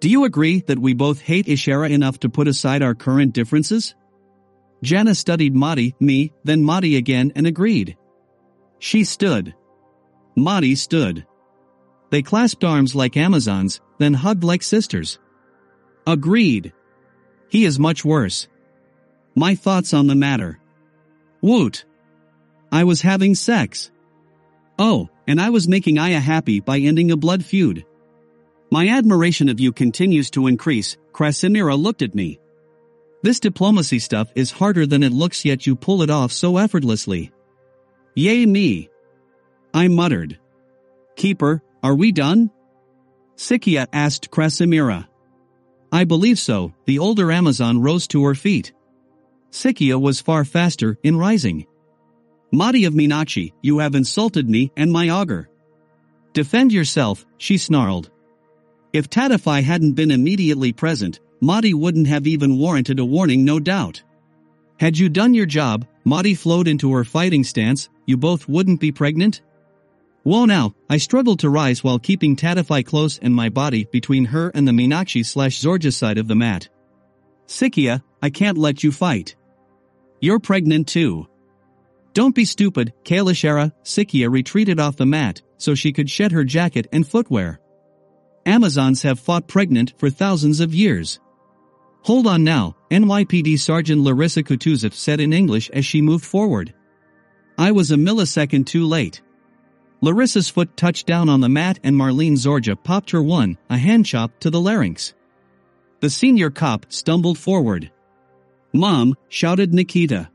[0.00, 3.94] Do you agree that we both hate Ishara enough to put aside our current differences?
[4.82, 7.96] Jana studied Madi, me, then Madi again and agreed.
[8.78, 9.54] She stood.
[10.40, 11.26] Madi stood.
[12.10, 15.18] They clasped arms like Amazons, then hugged like sisters.
[16.06, 16.72] Agreed.
[17.48, 18.48] He is much worse.
[19.34, 20.58] My thoughts on the matter.
[21.40, 21.84] Woot.
[22.72, 23.90] I was having sex.
[24.78, 27.84] Oh, and I was making Aya happy by ending a blood feud.
[28.70, 32.38] My admiration of you continues to increase, Krasimira looked at me.
[33.22, 37.32] This diplomacy stuff is harder than it looks yet you pull it off so effortlessly.
[38.14, 38.88] Yay me.
[39.74, 40.38] I muttered.
[41.16, 42.50] Keeper, are we done?
[43.36, 45.06] Sikia asked Krasimira.
[45.92, 48.72] I believe so, the older Amazon rose to her feet.
[49.50, 51.66] Sikia was far faster in rising.
[52.52, 55.48] Madi of Minachi, you have insulted me and my augur.
[56.32, 58.10] Defend yourself, she snarled.
[58.92, 64.02] If Tatify hadn't been immediately present, Madi wouldn't have even warranted a warning no doubt.
[64.80, 68.92] Had you done your job, Madi flowed into her fighting stance, you both wouldn't be
[68.92, 69.42] pregnant?
[70.28, 74.50] Whoa now, I struggled to rise while keeping Tatify close and my body between her
[74.50, 76.68] and the Minachi slash Zorja side of the mat.
[77.46, 79.36] Sikia, I can't let you fight.
[80.20, 81.26] You're pregnant too.
[82.12, 86.44] Don't be stupid, Cáel Ishara, Sikia retreated off the mat, so she could shed her
[86.44, 87.58] jacket and footwear.
[88.44, 91.20] Amazons have fought pregnant for thousands of years.
[92.02, 96.74] Hold on now, NYPD Sergeant Larisa Kutuzov said in English as she moved forward.
[97.56, 99.22] I was a millisecond too late.
[100.02, 104.06] Larisa's foot touched down on the mat and Marlene Zorja popped her one, a hand
[104.06, 105.14] chop, to the larynx.
[106.00, 107.90] The senior cop stumbled forward.
[108.72, 110.30] Mom, shouted Nikita.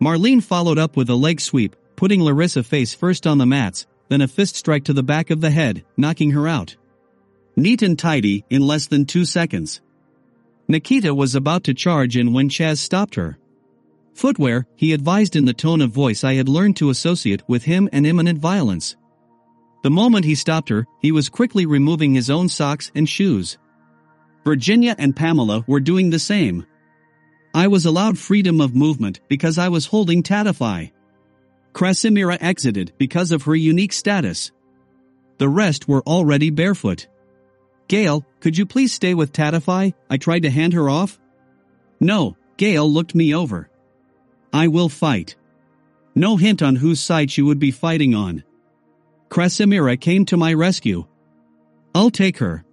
[0.00, 4.20] Marlene followed up with a leg sweep, putting Larisa face first on the mats, then
[4.20, 6.76] a fist strike to the back of the head, knocking her out.
[7.56, 9.80] Neat and tidy in less than two seconds.
[10.68, 13.38] Nikita was about to charge in when Chaz stopped her.
[14.14, 17.88] Footwear, he advised in the tone of voice I had learned to associate with him
[17.92, 18.96] and imminent violence.
[19.82, 23.58] The moment he stopped her, he was quickly removing his own socks and shoes.
[24.44, 26.64] Virginia and Pamela were doing the same.
[27.54, 30.92] I was allowed freedom of movement because I was holding Tatify.
[31.72, 34.52] Krasimira exited because of her unique status.
[35.38, 37.08] The rest were already barefoot.
[37.88, 39.92] Gale, could you please stay with Tatify?
[40.08, 41.18] I tried to hand her off.
[42.00, 43.68] No, Gale looked me over.
[44.54, 45.34] I will fight.
[46.14, 48.44] No hint on whose side she would be fighting on.
[49.28, 51.06] Krasimira came to my rescue.
[51.92, 52.64] I'll take her.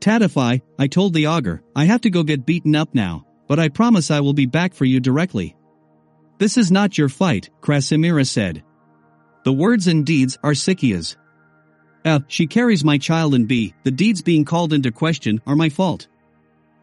[0.00, 3.68] Tatify, I told the augur, I have to go get beaten up now, but I
[3.68, 5.54] promise I will be back for you directly.
[6.38, 8.64] This is not your fight, Krasimira said.
[9.44, 11.16] The words and deeds are Sikia's.
[12.04, 15.68] F, she carries my child and B, the deeds being called into question are my
[15.68, 16.08] fault.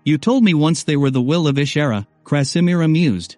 [0.05, 3.35] You told me once they were the will of Ishara, Krasimira mused.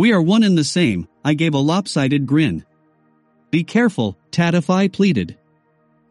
[0.00, 2.64] We are one and the same, I gave a lopsided grin.
[3.50, 5.36] Be careful, Tatify pleaded.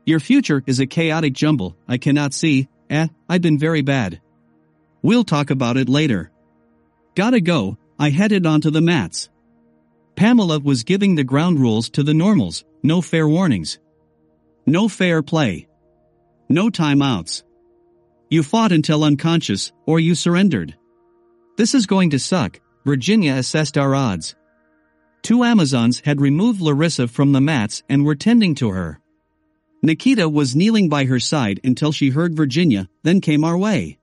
[0.05, 4.21] Your future is a chaotic jumble, I cannot see, eh, I've been very bad.
[5.01, 6.29] We'll talk about it later.
[7.15, 9.31] Gotta go, I headed onto the mats.
[10.15, 13.79] Pamela was giving the ground rules to the normals, no fair warnings.
[14.67, 15.67] No fair play.
[16.47, 17.41] No timeouts.
[18.29, 20.75] You fought until unconscious, or you surrendered.
[21.57, 24.35] This is going to suck, Virginia assessed our odds.
[25.21, 28.99] Two Amazons had removed Larisa from the mats and were tending to her.
[29.81, 33.97] Nikita was kneeling by her side until she heard Virginia, then came our way.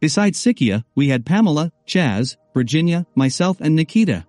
[0.00, 4.26] Besides Sikia, we had Pamela, Chaz, Virginia, myself and Nikita.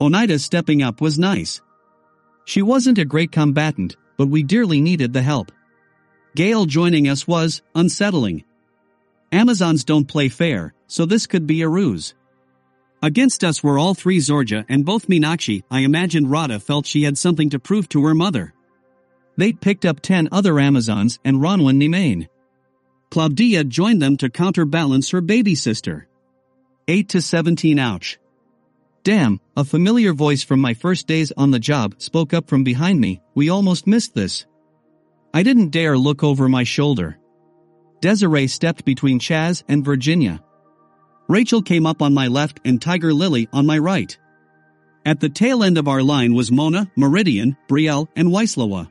[0.00, 1.60] Oneida stepping up was nice.
[2.44, 5.52] She wasn't a great combatant, but we dearly needed the help.
[6.34, 8.44] Gale joining us was unsettling.
[9.32, 12.14] Amazons don't play fair, so this could be a ruse.
[13.02, 15.62] Against us were all three Zorja and both Minachi.
[15.70, 18.54] I imagine Rada felt she had something to prove to her mother.
[19.36, 22.28] They'd picked up ten other Amazons and Ronwin Nimane.
[23.10, 26.08] Claudia joined them to counterbalance her baby sister.
[26.88, 28.18] 8 to 17 ouch.
[29.04, 33.00] Damn, a familiar voice from my first days on the job spoke up from behind
[33.00, 34.44] me, we almost missed this.
[35.32, 37.18] I didn't dare look over my shoulder.
[38.00, 40.42] Desiree stepped between Chaz and Virginia.
[41.28, 44.16] Rachel came up on my left and Tiger Lily on my right.
[45.04, 48.88] At the tail end of our line was Mona, Meridian, Brielle, and Weislawa.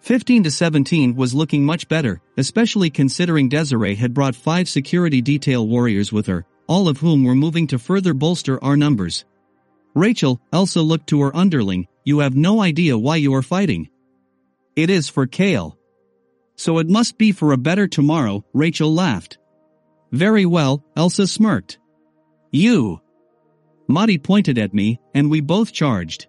[0.00, 5.66] 15 to 17 was looking much better, especially considering Desiree had brought five security detail
[5.68, 9.24] warriors with her, all of whom were moving to further bolster our numbers.
[9.94, 13.88] Rachel also looked to her underling, you have no idea why you are fighting.
[14.74, 15.76] It is for Cáel.
[16.56, 19.38] So it must be for a better tomorrow, Rachel laughed.
[20.12, 21.78] Very well, Elsa smirked.
[22.50, 23.00] You.
[23.88, 26.26] Madi pointed at me, and we both charged.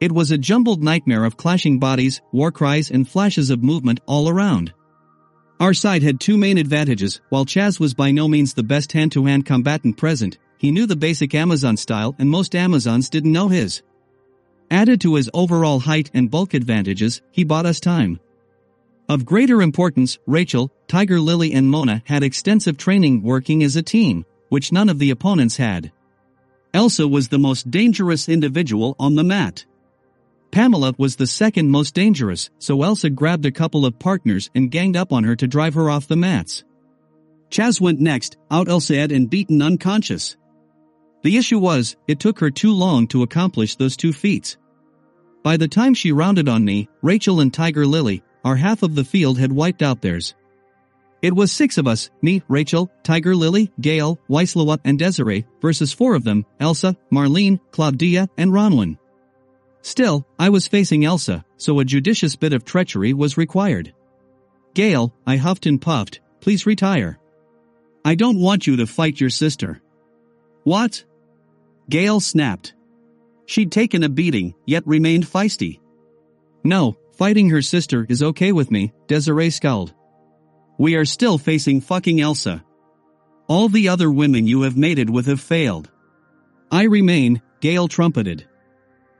[0.00, 4.28] It was a jumbled nightmare of clashing bodies, war cries and flashes of movement all
[4.28, 4.72] around.
[5.60, 9.46] Our side had two main advantages, while Chaz was by no means the best hand-to-hand
[9.46, 13.82] combatant present, he knew the basic Amazon style and most Amazons didn't know his.
[14.70, 18.18] Added to his overall height and bulk advantages, he bought us time.
[19.08, 24.24] Of greater importance, Rachel, Tiger Lily and Mona had extensive training working as a team,
[24.48, 25.92] which none of the opponents had.
[26.72, 29.66] Elsa was the most dangerous individual on the mat.
[30.50, 34.96] Pamela was the second most dangerous, so Elsa grabbed a couple of partners and ganged
[34.96, 36.64] up on her to drive her off the mats.
[37.50, 40.36] Chaz went next, out Elsa and beaten unconscious.
[41.22, 44.56] The issue was, it took her too long to accomplish those two feats.
[45.42, 49.04] By the time she rounded on me, Rachel and Tiger Lily, our half of the
[49.04, 50.34] field had wiped out theirs.
[51.22, 56.14] It was six of us, me, Rachel, Tiger Lily, Gale, Weislawa and Desiree, versus four
[56.14, 58.98] of them, Elsa, Marlene, Claudia, and Ronwin.
[59.80, 63.94] Still, I was facing Elsa, so a judicious bit of treachery was required.
[64.74, 67.18] Gale, I huffed and puffed, please retire.
[68.04, 69.80] I don't want you to fight your sister.
[70.64, 71.04] What?
[71.88, 72.74] Gale snapped.
[73.46, 75.80] She'd taken a beating, yet remained feisty.
[76.64, 79.94] No, fighting her sister is okay with me, Desiree scowled.
[80.78, 82.64] We are still facing fucking Elsa.
[83.46, 85.90] All the other women you have mated with have failed.
[86.70, 88.46] I remain, Gale trumpeted.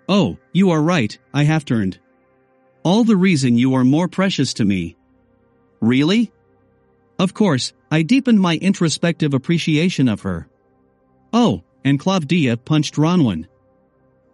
[0.09, 1.99] Oh, you are right, I have turned.
[2.83, 4.97] All the reason you are more precious to me.
[5.81, 6.33] Really?
[7.19, 10.49] Of course, I deepened my introspective appreciation of her.
[11.33, 13.47] Oh, and Claudia punched Ronwin.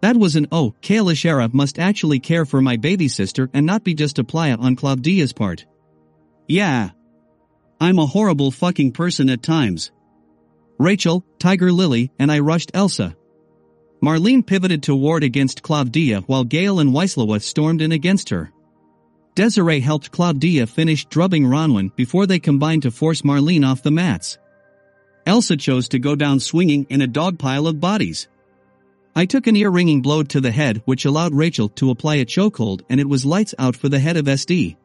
[0.01, 3.83] That was an oh, Cáel Ishara must actually care for my baby sister and not
[3.83, 5.65] be just a playa on Claudia's part.
[6.47, 6.89] Yeah.
[7.79, 9.91] I'm a horrible fucking person at times.
[10.79, 13.15] Rachel, Tiger Lily, and I rushed Elsa.
[14.03, 18.51] Marlene pivoted to ward against Claudia while Gale and Weislawa stormed in against her.
[19.35, 24.39] Desiree helped Claudia finish drubbing Ronwin before they combined to force Marlene off the mats.
[25.27, 28.27] Elsa chose to go down swinging in a dog pile of bodies.
[29.15, 32.81] I took an ear-ringing blow to the head which allowed Rachel to apply a chokehold
[32.89, 34.77] and it was lights out for the head of SD.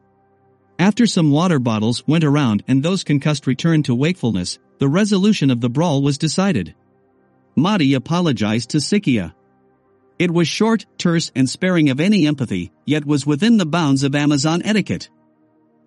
[0.79, 5.61] After some water bottles went around and those concussed returned to wakefulness, the resolution of
[5.61, 6.75] the brawl was decided.
[7.55, 9.33] Madi apologized to Sikia.
[10.19, 14.13] It was short, terse and sparing of any empathy, yet was within the bounds of
[14.13, 15.09] Amazon etiquette.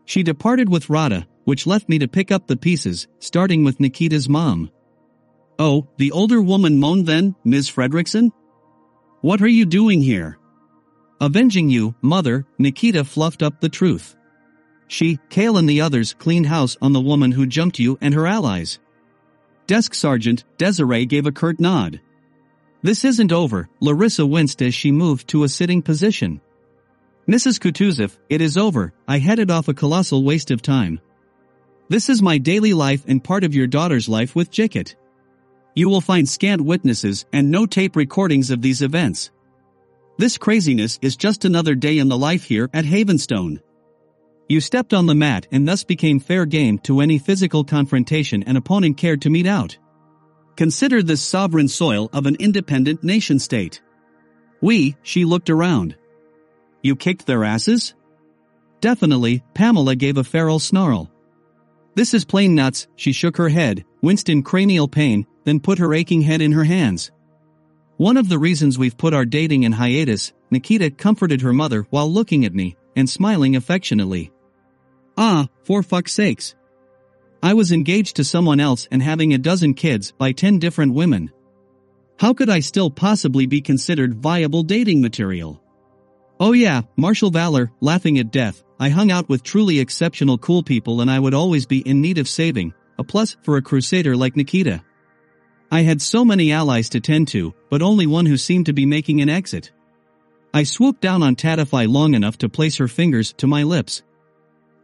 [0.05, 4.29] She departed with Rada, which left me to pick up the pieces, starting with Nikita's
[4.29, 4.71] mom.
[5.61, 7.71] Oh, the older woman moaned then, Ms.
[7.71, 8.33] Fredrickson?
[9.21, 10.39] What are you doing here?
[11.21, 14.17] Avenging you, mother, Nikita fluffed up the truth.
[14.89, 18.27] She, Cáel and the others cleaned house on the woman who jumped you and her
[18.27, 18.79] allies.
[19.67, 22.01] Desk Sergeant, Desiree gave a curt nod.
[22.81, 26.41] This isn't over, Larisa winced as she moved to a sitting position.
[27.29, 27.61] Mrs.
[27.61, 31.01] Kutuzov, it is over, I headed off a colossal waste of time.
[31.91, 34.95] This is my daily life and part of your daughter's life with Jikit.
[35.75, 39.31] You will find scant witnesses and no tape recordings of these events.
[40.19, 43.61] This craziness is just another day in the life here at Havenstone.
[44.49, 48.57] You stepped on the mat and thus became fair game to any physical confrontation an
[48.57, 49.79] opponent cared to mete out.
[50.57, 53.81] Consider this sovereign soil of an independent nation state.
[54.61, 55.97] We, she looked around.
[56.83, 57.95] You kicked their asses?
[58.81, 61.11] Definitely, Pamela gave a feral snarl.
[61.95, 65.93] This is plain nuts, she shook her head, winced in cranial pain, then put her
[65.93, 67.11] aching head in her hands.
[67.97, 72.09] One of the reasons we've put our dating in hiatus, Nikita comforted her mother while
[72.09, 74.31] looking at me and smiling affectionately.
[75.19, 76.55] Ah, for fuck's sakes.
[77.43, 81.33] I was engaged to someone else and having a dozen kids by ten different women.
[82.21, 85.61] How could I still possibly be considered viable dating material?
[86.39, 91.01] Oh yeah, martial valor, laughing at death, I hung out with truly exceptional cool people
[91.01, 94.37] and I would always be in need of saving, a plus for a crusader like
[94.37, 94.85] Nikita.
[95.71, 98.87] I had so many allies to tend to, but only one who seemed to be
[98.87, 99.71] making an exit.
[100.53, 104.03] I swooped down on Tatify long enough to place her fingers to my lips.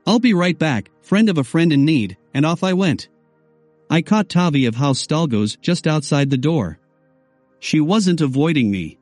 [0.07, 3.09] I'll be right back, friend of a friend in need, and off I went.
[3.91, 6.79] I caught Tavi of House Stalgos just outside the door.
[7.59, 8.99] She wasn't avoiding me.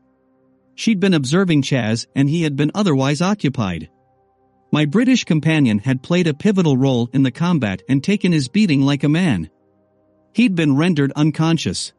[0.74, 3.90] She'd been observing Chaz and he had been otherwise occupied.
[4.72, 8.80] My British companion had played a pivotal role in the combat and taken his beating
[8.80, 9.50] like a man.
[10.34, 11.92] He'd been rendered unconscious.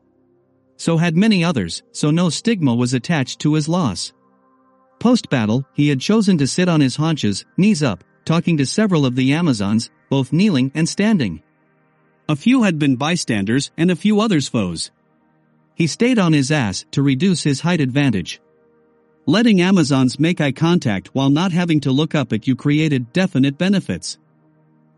[0.75, 4.11] So had many others, so no stigma was attached to his loss.
[4.99, 9.15] Post-battle, he had chosen to sit on his haunches, knees up, talking to several of
[9.15, 11.41] the Amazons, both kneeling and standing.
[12.27, 14.91] A few had been bystanders and a few others foes.
[15.75, 18.41] He stayed on his ass to reduce his height advantage.
[19.25, 23.57] Letting Amazons make eye contact while not having to look up at you created definite
[23.57, 24.17] benefits.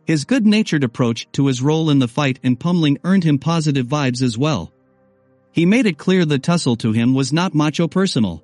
[0.08, 4.22] His good-natured approach to his role in the fight and pummeling earned him positive vibes
[4.22, 4.72] as well.
[5.52, 8.42] He made it clear the tussle to him was not macho personal.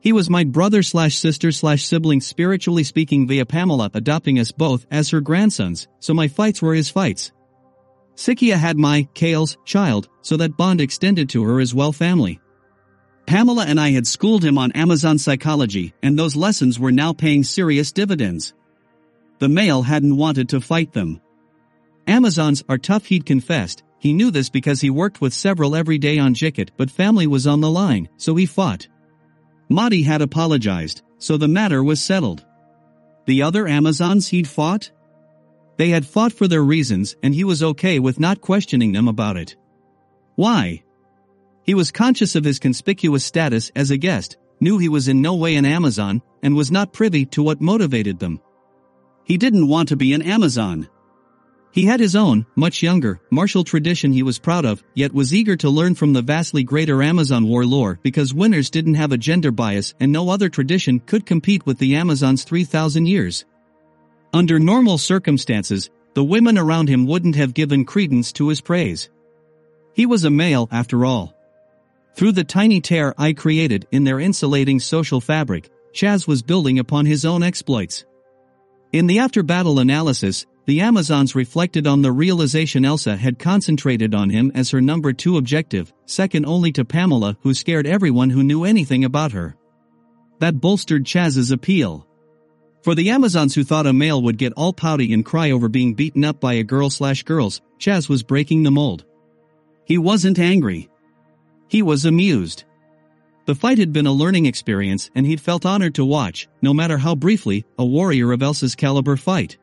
[0.00, 4.84] He was my brother slash sister slash sibling spiritually speaking via Pamela adopting us both
[4.90, 7.32] as her grandsons, so my fights were his fights.
[8.14, 12.42] Sikia had my, Cáel's, child, so that bond extended to her as well family.
[13.24, 17.42] Pamela and I had schooled him on Amazon psychology, and those lessons were now paying
[17.42, 18.52] serious dividends.
[19.38, 21.20] The male hadn't wanted to fight them.
[22.06, 26.18] Amazons are tough he'd confessed, he knew this because he worked with several every day
[26.18, 28.86] on Jicket but family was on the line, so he fought.
[29.70, 32.44] Madi had apologized, so the matter was settled.
[33.24, 34.90] The other Amazons he'd fought?
[35.78, 39.38] They had fought for their reasons and he was okay with not questioning them about
[39.38, 39.56] it.
[40.34, 40.82] Why?
[41.62, 45.34] He was conscious of his conspicuous status as a guest, knew he was in no
[45.34, 48.38] way an Amazon, and was not privy to what motivated them.
[49.24, 50.88] He didn't want to be an Amazon.
[51.72, 55.56] He had his own, much younger, martial tradition he was proud of, yet was eager
[55.56, 59.50] to learn from the vastly greater Amazon war lore because winners didn't have a gender
[59.50, 63.44] bias and no other tradition could compete with the Amazon's 3,000 years.
[64.32, 69.10] Under normal circumstances, the women around him wouldn't have given credence to his praise.
[69.94, 71.34] He was a male after all.
[72.14, 77.06] Through the tiny tear I created in their insulating social fabric, Chaz was building upon
[77.06, 78.04] his own exploits.
[78.94, 84.52] In the after-battle analysis, the Amazons reflected on the realization Elsa had concentrated on him
[84.54, 89.04] as her number two objective, second only to Pamela who scared everyone who knew anything
[89.04, 89.56] about her.
[90.38, 92.06] That bolstered Chaz's appeal.
[92.84, 95.94] For the Amazons who thought a male would get all pouty and cry over being
[95.94, 99.04] beaten up by a girl slash girls, Chaz was breaking the mold.
[99.86, 100.88] He wasn't angry.
[101.66, 102.62] He was amused.
[103.46, 106.96] The fight had been a learning experience and he'd felt honored to watch, no matter
[106.96, 109.58] how briefly, a warrior of Elsa's caliber fight.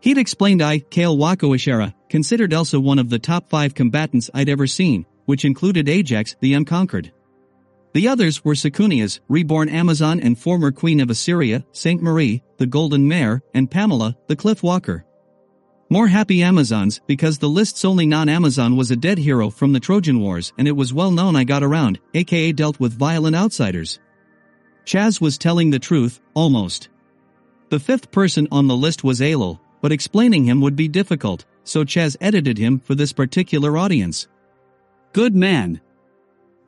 [0.00, 4.66] He'd explained I, Cáel Wakoishara, considered Elsa one of the top five combatants I'd ever
[4.66, 7.12] seen, which included Ajax the Unconquered.
[7.92, 13.08] The others were Secunias, reborn Amazon and former Queen of Assyria, Saint Marie, the Golden
[13.08, 15.04] Mare, and Pamela, the Cliff Walker.
[15.92, 20.20] More happy Amazons because the list's only non-Amazon was a dead hero from the Trojan
[20.20, 23.98] Wars and it was well known I got around, aka dealt with violent outsiders.
[24.86, 26.90] Chaz was telling the truth, almost.
[27.70, 31.84] The fifth person on the list was Aelul, but explaining him would be difficult, so
[31.84, 34.28] Chaz edited him for this particular audience.
[35.12, 35.80] Good man,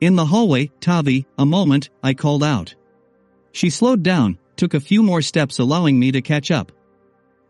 [0.03, 2.75] in the hallway, Tavi, a moment, I called out.
[3.53, 6.73] She slowed down, took a few more steps allowing me to catch up.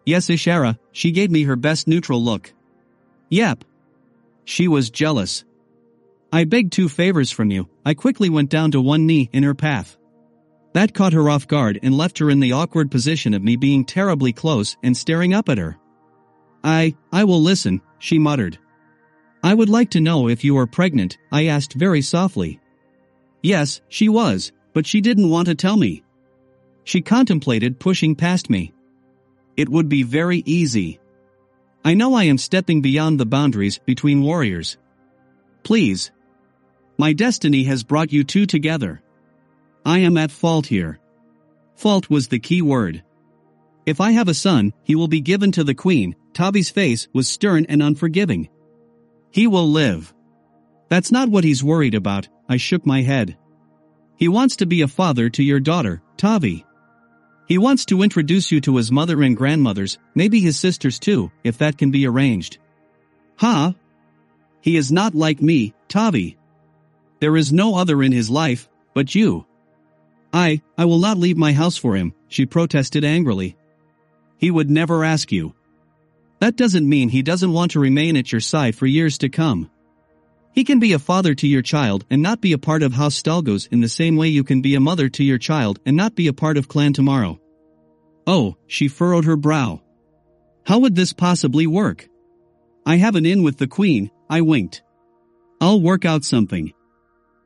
[0.06, 2.54] Yes Ishara, she gave me her best neutral look.
[3.30, 3.64] Yep.
[4.45, 5.45] She was jealous.
[6.32, 9.54] I begged two favors from you, I quickly went down to one knee in her
[9.54, 9.97] path.
[10.74, 13.86] That caught her off guard and left her in the awkward position of me being
[13.86, 15.78] terribly close and staring up at her.
[16.64, 18.58] I, I will listen, she muttered.
[19.43, 22.60] I would like to know if you are pregnant, I asked very softly.
[23.43, 26.04] Yes, she was, but she didn't want to tell me.
[26.86, 28.74] She contemplated pushing past me.
[29.56, 30.99] It would be very easy.
[31.86, 34.78] I know I am stepping beyond the boundaries between warriors.
[35.64, 36.12] Please.
[36.97, 39.01] My destiny has brought you two together.
[39.86, 40.99] I am at fault here.
[41.76, 43.04] Fault was the key word.
[43.86, 46.16] If I have a son, he will be given to the queen.
[46.34, 48.49] Tavi's face was stern and unforgiving.
[49.32, 50.14] He will live.
[50.89, 53.38] That's not what he's worried about, I shook my head.
[54.16, 56.66] He wants to be a father to your daughter, Tavi.
[57.48, 61.58] He wants to introduce you to his mother and grandmothers, maybe his sisters too, if
[61.58, 62.58] that can be arranged.
[63.36, 63.74] Huh?
[64.62, 66.38] He is not like me, Tavi.
[67.20, 69.46] There is no other in his life, but you.
[70.32, 73.58] I, I will not leave my house for him, she protested angrily.
[74.38, 75.54] He would never ask you.
[76.39, 79.70] That doesn't mean he doesn't want to remain at your side for years to come.
[80.54, 83.20] He can be a father to your child and not be a part of House
[83.20, 86.16] Stalgos in the same way you can be a mother to your child and not
[86.16, 87.39] be a part of Clan Tomorrow.
[88.28, 89.82] Oh, she furrowed her brow.
[90.66, 92.08] How would this possibly work?
[92.86, 94.84] I have an in with the queen, I winked.
[95.60, 96.72] I'll work out something.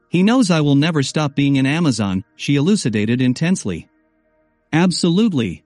[0.10, 3.88] He knows I will never stop being an Amazon, she elucidated intensely.
[4.74, 5.64] Absolutely.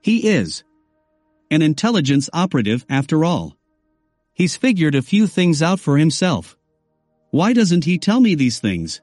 [0.00, 0.64] He is.
[1.50, 3.56] An intelligence operative after all.
[4.34, 6.55] He's figured a few things out for himself.
[7.30, 9.00] Why doesn't he tell me these things?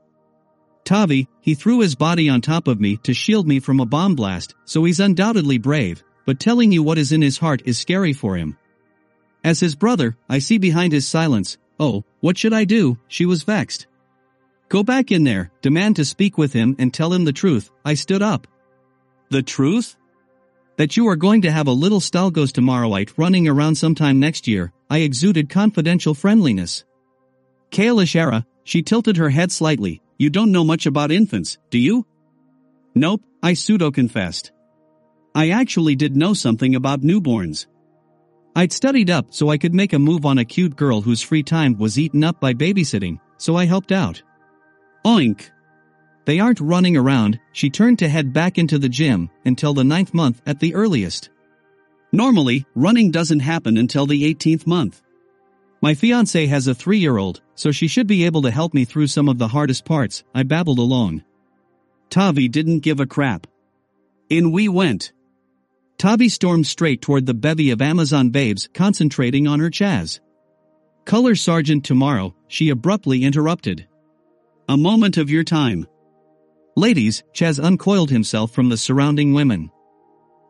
[0.85, 4.15] Tavi, he threw his body on top of me to shield me from a bomb
[4.15, 8.13] blast, so he's undoubtedly brave, but telling you what is in his heart is scary
[8.13, 8.57] for him.
[9.43, 12.97] As his brother, I see behind his silence, oh, what should I do?
[13.07, 13.87] She was vexed.
[14.69, 17.69] Go back in there, demand to speak with him and tell him the truth.
[17.85, 18.47] I stood up.
[19.29, 19.95] The truth?
[20.77, 24.71] That you are going to have a little Stalgos tomorrowite running around sometime next year,
[24.89, 26.85] I exuded confidential friendliness.
[27.73, 32.05] Cáel Ishara she tilted her head slightly, you don't know much about infants, do you?
[32.95, 34.51] Nope, I pseudo-confessed.
[35.35, 37.65] I actually did know something about newborns.
[38.55, 41.43] I'd studied up so I could make a move on a cute girl whose free
[41.43, 44.21] time was eaten up by babysitting, so I helped out.
[45.05, 45.49] Oink!
[46.25, 50.13] They aren't running around, she turned to head back into the gym, until the ninth
[50.13, 51.31] month at the earliest.
[52.11, 55.01] Normally, running doesn't happen until the 18th month.
[55.81, 59.29] My fiance has a three-year-old, so she should be able to help me through some
[59.29, 61.23] of the hardest parts, I babbled along.
[62.09, 63.47] Tavi didn't give a crap.
[64.29, 65.13] In we went.
[65.97, 70.19] Tavi stormed straight toward the bevy of Amazon babes concentrating on her Chaz.
[71.05, 73.87] Color Sergeant tomorrow, she abruptly interrupted.
[74.69, 75.85] A moment of your time.
[76.75, 79.69] Ladies, Chaz uncoiled himself from the surrounding women.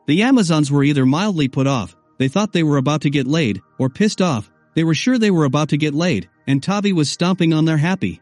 [0.07, 3.61] The Amazons were either mildly put off, they thought they were about to get laid,
[3.79, 7.09] or pissed off, they were sure they were about to get laid, and Tavi was
[7.09, 8.21] stomping on their happy.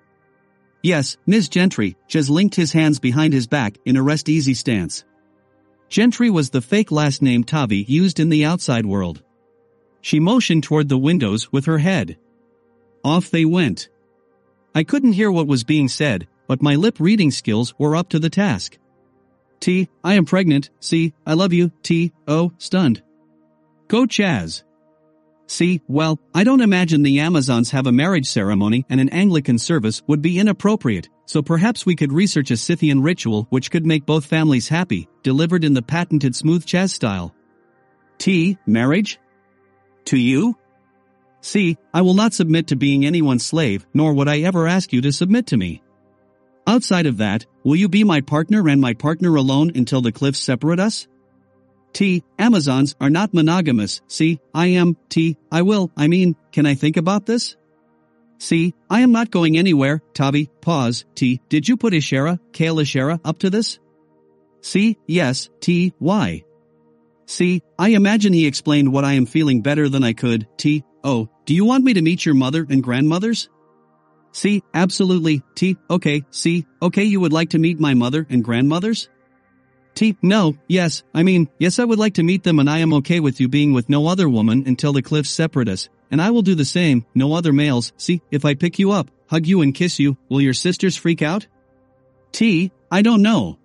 [0.83, 1.49] Yes, Ms.
[1.49, 5.05] Gentry, Chaz linked his hands behind his back in a rest easy stance.
[5.89, 9.21] Gentry was the fake last name Tavi used in the outside world.
[10.01, 12.17] She motioned toward the windows with her head.
[13.03, 13.89] Off they went.
[14.73, 18.19] I couldn't hear what was being said, but my lip reading skills were up to
[18.19, 18.77] the task.
[19.59, 23.03] T, I am pregnant, C, I love you, T, O, stunned.
[23.87, 24.63] Go Chaz.
[25.51, 30.01] See, well, I don't imagine the Amazons have a marriage ceremony and an Anglican service
[30.07, 34.25] would be inappropriate, so perhaps we could research a Scythian ritual which could make both
[34.25, 37.35] families happy, delivered in the patented smooth Chaz style.
[38.17, 38.59] T.
[38.65, 39.19] Marriage?
[40.05, 40.55] To you?
[41.41, 45.01] See, I will not submit to being anyone's slave, nor would I ever ask you
[45.01, 45.83] to submit to me.
[46.65, 50.39] Outside of that, will you be my partner and my partner alone until the cliffs
[50.39, 51.09] separate us?
[51.93, 52.23] T.
[52.39, 54.01] Amazons are not monogamous.
[54.07, 54.39] C.
[54.53, 54.95] I am.
[55.09, 55.37] T.
[55.51, 55.91] I will.
[55.97, 57.55] I mean, can I think about this?
[58.39, 58.73] C.
[58.89, 60.01] I am not going anywhere.
[60.13, 60.49] Tavi.
[60.61, 61.05] Pause.
[61.15, 61.41] T.
[61.49, 63.79] Did you put Ishara, Cáel Ishara, up to this?
[64.61, 64.97] C.
[65.07, 65.49] Yes.
[65.59, 65.93] T.
[65.99, 66.43] Why?
[67.25, 67.61] C.
[67.77, 70.47] I imagine he explained what I am feeling better than I could.
[70.57, 70.83] T.
[71.03, 73.49] Oh, do you want me to meet your mother and grandmothers?
[74.33, 74.63] C.
[74.73, 75.43] Absolutely.
[75.55, 75.77] T.
[75.89, 76.23] Okay.
[76.31, 76.65] C.
[76.81, 79.09] Okay, you would like to meet my mother and grandmothers?
[79.93, 80.15] T.
[80.21, 83.19] No, yes, I mean, yes, I would like to meet them and I am okay
[83.19, 85.89] with you being with no other woman until the cliffs separate us.
[86.09, 87.93] And I will do the same, no other males.
[87.97, 91.21] See, if I pick you up, hug you and kiss you, will your sisters freak
[91.21, 91.47] out?
[92.31, 92.71] T.
[92.89, 93.59] I don't know.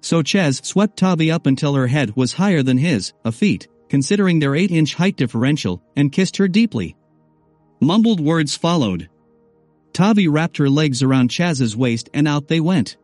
[0.00, 4.38] So Chaz swept Tavi up until her head was higher than his, a feat, considering
[4.38, 6.96] their 8-inch height differential, and kissed her deeply.
[7.80, 9.08] Mumbled words followed.
[9.92, 12.96] Tavi wrapped her legs around Chaz's waist and out they went.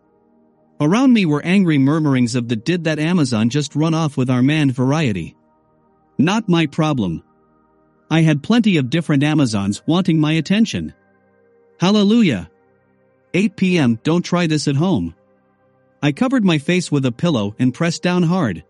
[0.80, 4.42] Around me were angry murmurings of the did that Amazon just run off with our
[4.42, 5.34] man variety.
[6.18, 7.22] Not my problem.
[8.10, 10.92] I had plenty of different Amazons wanting my attention.
[11.80, 12.50] Hallelujah.
[13.32, 13.98] 8 p.m.
[14.02, 15.14] Don't try this at home.
[16.02, 18.62] I covered my face with a pillow and pressed down hard.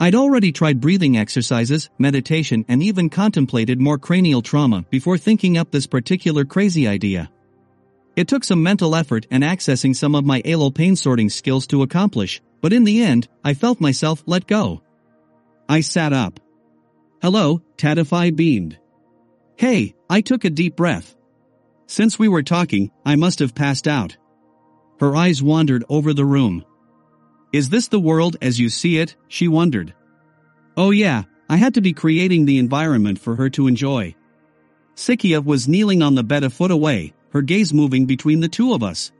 [0.00, 5.70] I'd already tried breathing exercises, meditation, and even contemplated more cranial trauma before thinking up
[5.70, 7.30] this particular crazy idea.
[8.18, 11.82] It took some mental effort and accessing some of my ALOL pain sorting skills to
[11.82, 14.82] accomplish, but in the end, I felt myself let go.
[15.68, 16.40] I sat up.
[17.22, 18.76] Hello, Tatify beamed.
[19.54, 21.14] Hey, I took a deep breath.
[21.86, 24.16] Since we were talking, I must have passed out.
[24.98, 26.64] Her eyes wandered over the room.
[27.52, 29.14] Is this the world as you see it?
[29.28, 29.94] She wondered.
[30.76, 34.16] Oh yeah, I had to be creating the environment for her to enjoy.
[34.96, 38.74] Sikia was kneeling on the bed a foot away, her gaze moving between the two
[38.74, 39.12] of us.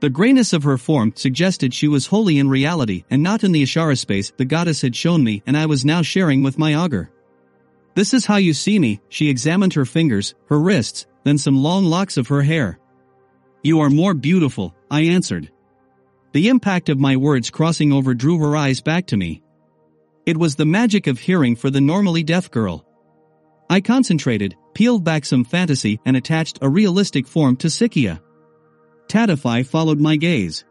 [0.00, 3.62] The grayness of her form suggested she was wholly in reality and not in the
[3.62, 7.10] Ashara space the goddess had shown me and I was now sharing with my augur.
[7.94, 11.84] This is how you see me, she examined her fingers, her wrists, then some long
[11.84, 12.78] locks of her hair.
[13.62, 15.50] You are more beautiful, I answered.
[16.32, 19.42] The impact of my words crossing over drew her eyes back to me.
[20.24, 22.86] It was the magic of hearing for the normally deaf girl.
[23.70, 28.20] I concentrated, peeled back some fantasy and attached a realistic form to Sikia.
[29.06, 30.64] Tatify followed my gaze.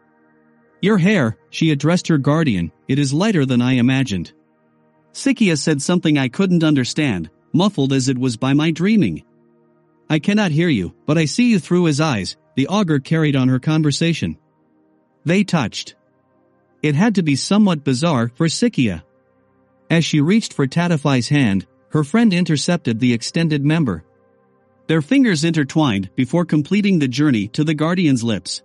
[0.82, 4.34] Your hair, she addressed her guardian, it is lighter than I imagined.
[5.14, 9.24] Sikia said something I couldn't understand, muffled as it was by my dreaming.
[10.10, 13.48] I cannot hear you, but I see you through his eyes, the augur carried on
[13.48, 14.36] her conversation.
[15.24, 15.94] They touched.
[16.82, 19.04] It had to be somewhat bizarre for Sikia.
[19.88, 24.04] As she reached for Tatify's hand, her friend intercepted the extended member.
[24.86, 28.62] Their fingers intertwined before completing the journey to the guardian's lips.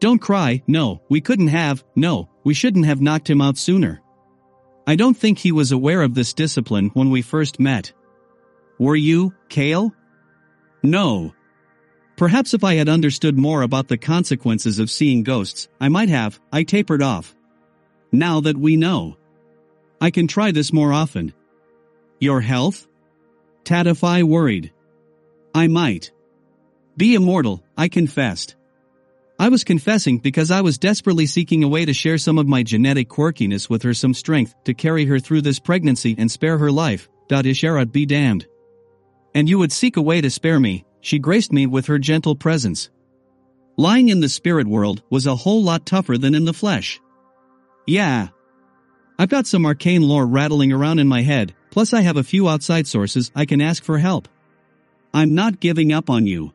[0.00, 4.00] Don't cry, no, we couldn't have, no, we shouldn't have knocked him out sooner.
[4.86, 7.92] I don't think he was aware of this discipline when we first met.
[8.78, 9.92] Were you, Cáel?
[10.82, 11.34] No.
[12.16, 16.40] Perhaps if I had understood more about the consequences of seeing ghosts, I might have,
[16.52, 17.34] I tapered off.
[18.10, 19.16] Now that we know.
[20.00, 21.34] I can try this more often.
[22.20, 22.86] Your health?
[23.64, 24.72] Tatify worried.
[25.54, 26.12] I might.
[26.96, 28.56] Be immortal, I confessed.
[29.38, 32.62] I was confessing because I was desperately seeking a way to share some of my
[32.62, 36.70] genetic quirkiness with her some strength to carry her through this pregnancy and spare her
[36.70, 37.08] life.
[37.30, 38.46] Isharat be damned.
[39.34, 42.34] And you would seek a way to spare me, she graced me with her gentle
[42.34, 42.90] presence.
[43.78, 47.00] Lying in the spirit world was a whole lot tougher than in the flesh.
[47.86, 48.28] Yeah.
[49.18, 52.48] I've got some arcane lore rattling around in my head, plus I have a few
[52.48, 54.28] outside sources I can ask for help.
[55.12, 56.52] I'm not giving up on you.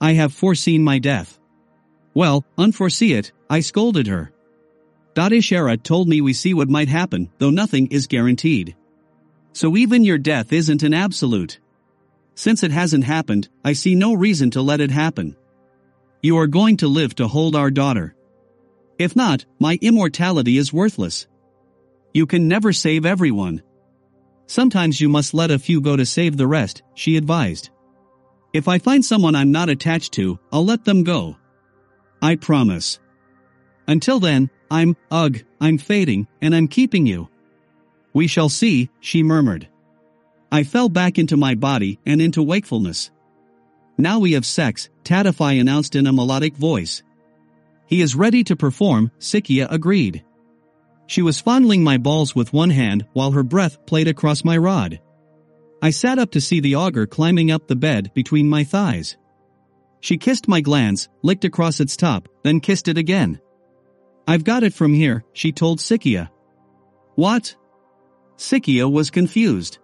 [0.00, 1.38] I have foreseen my death.
[2.14, 4.32] Well, unforesee it, I scolded her.
[5.14, 8.74] Dadishara told me we see what might happen, though nothing is guaranteed.
[9.52, 11.58] So even your death isn't an absolute.
[12.34, 15.36] Since it hasn't happened, I see no reason to let it happen.
[16.22, 18.14] You are going to live to hold our daughter.
[18.98, 21.26] If not, my immortality is worthless.
[22.14, 23.62] You can never save everyone.
[24.52, 27.70] Sometimes you must let a few go to save the rest, she advised.
[28.52, 31.38] If I find someone I'm not attached to, I'll let them go.
[32.20, 33.00] I promise.
[33.88, 37.30] Until then, I'm, ugh, I'm fading, and I'm keeping you.
[38.12, 39.68] We shall see, she murmured.
[40.50, 43.10] I fell back into my body and into wakefulness.
[43.96, 47.02] Now we have sex, Tatify announced in a melodic voice.
[47.86, 50.22] He is ready to perform, Sikia agreed.
[51.12, 54.98] She was fondling my balls with one hand while her breath played across my rod.
[55.82, 59.18] I sat up to see the augur climbing up the bed between my thighs.
[60.00, 63.42] She kissed my glands, licked across its top, then kissed it again.
[64.26, 66.30] I've got it from here, she told Sikia.
[67.14, 67.56] What?
[68.38, 69.80] Sikia was confused.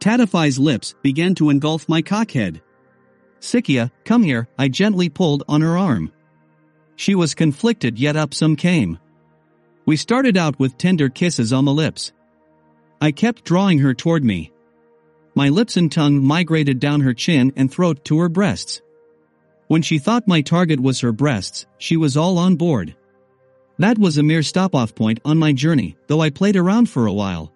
[0.00, 2.60] Tatify's lips began to engulf my cockhead.
[3.38, 6.10] Sikia, come here, I gently pulled on her arm.
[6.96, 8.98] She was conflicted yet up some came.
[9.90, 12.12] We started out with tender kisses on the lips.
[13.00, 14.52] I kept drawing her toward me.
[15.34, 18.82] My lips and tongue migrated down her chin and throat to her breasts.
[19.66, 22.94] When she thought my target was her breasts, she was all on board.
[23.80, 27.12] That was a mere stop-off point on my journey, though I played around for a
[27.12, 27.52] while.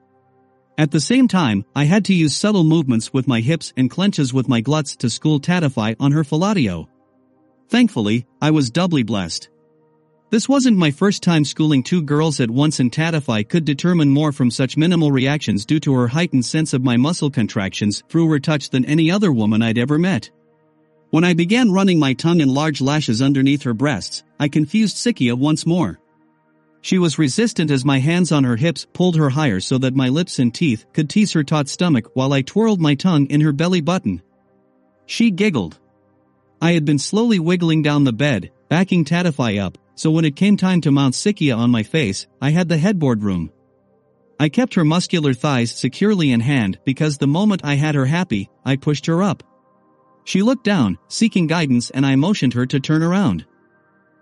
[0.76, 4.35] At the same time, I had to use subtle movements with my hips and clenches
[4.35, 6.89] with my gluts to school Tatify on her fellatio.
[7.68, 9.51] Thankfully, I was doubly blessed.
[10.35, 14.32] This wasn't my first time schooling two girls at once and Tatify could determine more
[14.32, 18.41] from such minimal reactions due to her heightened sense of my muscle contractions through her
[18.41, 20.32] touch than any other woman I'd ever met.
[21.11, 25.39] When I began running my tongue in large lashes underneath her breasts, I confused Sikia
[25.39, 26.01] once more.
[26.80, 30.09] She was resistant as my hands on her hips pulled her higher so that my
[30.09, 33.53] lips and teeth could tease her taut stomach while I twirled my tongue in her
[33.53, 34.20] belly button.
[35.07, 35.78] She giggled.
[36.61, 40.57] I had been slowly wiggling down the bed, backing Tatify up, so when it came
[40.57, 43.51] time to mount Sikia on my face, I had the headboard room.
[44.38, 48.51] I kept her muscular thighs securely in hand because the moment I had her happy,
[48.64, 49.42] I pushed her up.
[50.24, 53.47] She looked down, seeking guidance and I motioned her to turn around.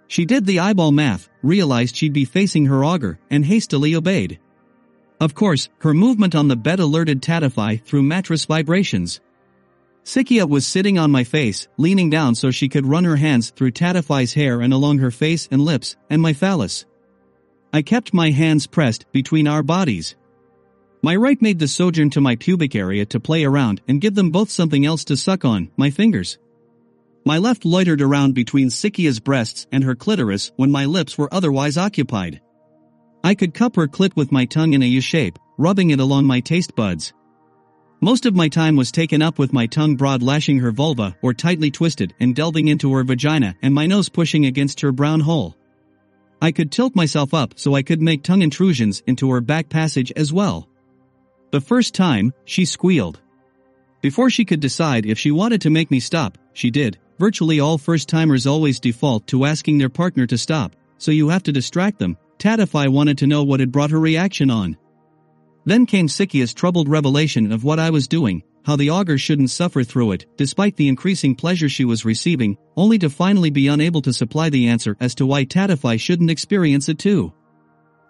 [0.08, 4.38] She did the eyeball math, realized she'd be facing her augur, and hastily obeyed.
[5.20, 9.20] Of course, her movement on the bed alerted Tatify through mattress vibrations.
[10.04, 13.70] Sikia was sitting on my face, leaning down so she could run her hands through
[13.70, 16.84] Tatify's hair and along her face and lips, and my phallus.
[17.72, 20.16] I kept my hands pressed between our bodies.
[21.02, 24.30] My right made the sojourn to my pubic area to play around and give them
[24.30, 26.38] both something else to suck on, my fingers.
[27.24, 31.76] My left loitered around between Sikia's breasts and her clitoris when my lips were otherwise
[31.76, 32.40] occupied.
[33.24, 36.26] I could cup her clit with my tongue in a U shape, rubbing it along
[36.26, 37.12] my taste buds.
[38.02, 41.32] Most of my time was taken up with my tongue broad lashing her vulva or
[41.32, 45.56] tightly twisted and delving into her vagina and my nose pushing against her brown hole.
[46.42, 50.12] I could tilt myself up so I could make tongue intrusions into her back passage
[50.16, 50.68] as well.
[51.52, 53.20] The first time, she squealed.
[54.00, 57.78] Before she could decide if she wanted to make me stop, she did, Virtually all
[57.78, 62.16] first-timers always default to asking their partner to stop, so you have to distract them.
[62.38, 64.76] Tatify wanted to know what had brought her reaction on.
[65.64, 69.84] Then came Sikia's troubled revelation of what I was doing, how the augur shouldn't suffer
[69.84, 74.12] through it, despite the increasing pleasure she was receiving, only to finally be unable to
[74.12, 77.32] supply the answer as to why Tatify shouldn't experience it too.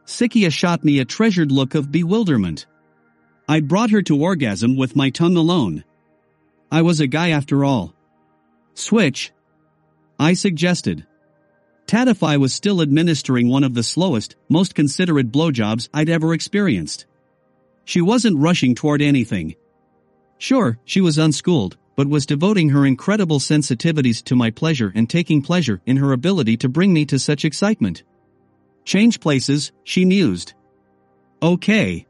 [0.07, 2.66] Sikia shot me a treasured look of bewilderment.
[3.48, 5.84] I'd brought her to orgasm with my tongue alone.
[6.70, 7.94] I was a guy after all.
[8.74, 9.32] Switch.
[10.18, 11.07] I suggested.
[11.86, 17.07] Tatify was still administering one of the slowest, most considerate blowjobs I'd ever experienced.
[17.85, 19.55] She wasn't rushing toward anything.
[20.39, 25.43] Sure, she was unschooled, but was devoting her incredible sensitivities to my pleasure and taking
[25.43, 28.03] pleasure in her ability to bring me to such excitement.
[28.85, 30.55] Change places, she mused.
[31.43, 32.07] Okay.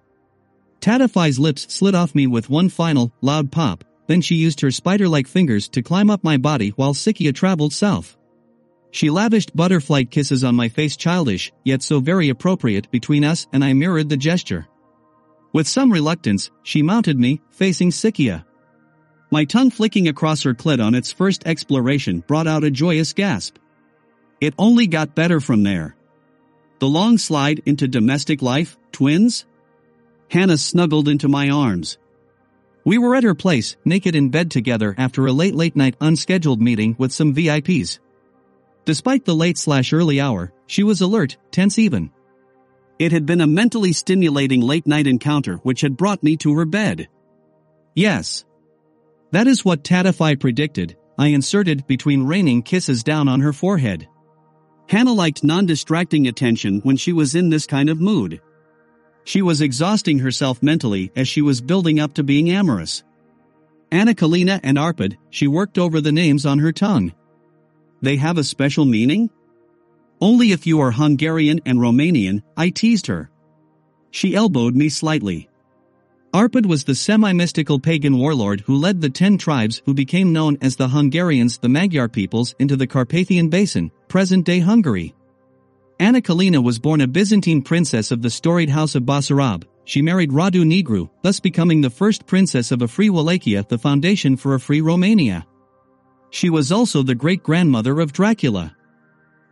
[0.81, 5.27] Tatify's lips slid off me with one final, loud pop, then she used her spider-like
[5.27, 8.17] fingers to climb up my body while Sikia traveled south.
[8.91, 13.65] She lavished butterfly kisses on my face childish, yet so very appropriate between us and
[13.65, 14.67] I mirrored the gesture.
[15.53, 18.45] With some reluctance, she mounted me, facing Sikia.
[19.31, 23.57] My tongue flicking across her clit on its first exploration brought out a joyous gasp.
[24.41, 25.97] It only got better from there.
[26.79, 29.47] The long slide into domestic life, twins?
[30.31, 31.99] Hannah snuggled into my arms.
[32.85, 36.61] We were at her place, naked in bed together after a late late night unscheduled
[36.61, 38.01] meeting with some VIPs.
[38.85, 42.11] Despite the late slash early hour, she was alert, tense even.
[43.03, 46.65] It had been a mentally stimulating late night encounter which had brought me to her
[46.65, 47.09] bed.
[47.97, 48.45] Yes.
[49.33, 54.07] That is what Tatify predicted, I inserted between raining kisses down on her forehead.
[54.89, 58.41] Hannah liked non-distracting attention when she was in this kind of mood.
[59.25, 63.03] She was exhausting herself mentally as she was building up to being amorous.
[63.91, 67.13] Anna Kalina and Arpad, she worked over the names on her tongue.
[68.01, 69.29] They have a special meaning?
[70.23, 73.29] Only if you are Hungarian and Romanian, I teased her.
[74.13, 75.49] She elbowed me slightly.
[76.33, 80.77] Arpad was the semi-mystical pagan warlord who led the ten tribes who became known as
[80.77, 85.13] the Hungarians the Magyar peoples into the Carpathian Basin, present-day Hungary.
[85.99, 89.65] Anna Kalina was born a Byzantine princess of the storied house of Basarab.
[89.87, 94.37] She married Radu Negru, thus becoming the first princess of a free Wallachia the foundation
[94.37, 95.45] for a free Romania.
[96.31, 98.77] She was also the great-grandmother of Dracula.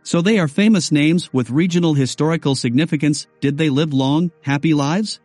[0.03, 5.19] So they are famous names with regional historical significance, did they live long, happy lives?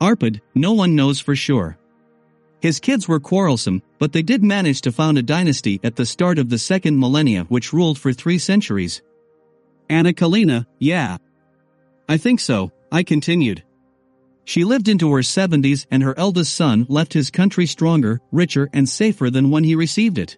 [0.00, 1.78] Arpad, no one knows for sure.
[2.60, 6.38] His kids were quarrelsome, but they did manage to found a dynasty at the start
[6.38, 9.02] of the second millennia which ruled for three centuries.
[9.88, 11.18] Anna Kalina, yeah.
[12.08, 13.62] I think so, I continued.
[14.44, 18.88] She lived into her 70s and her eldest son left his country stronger, richer and
[18.88, 20.36] safer than when he received it.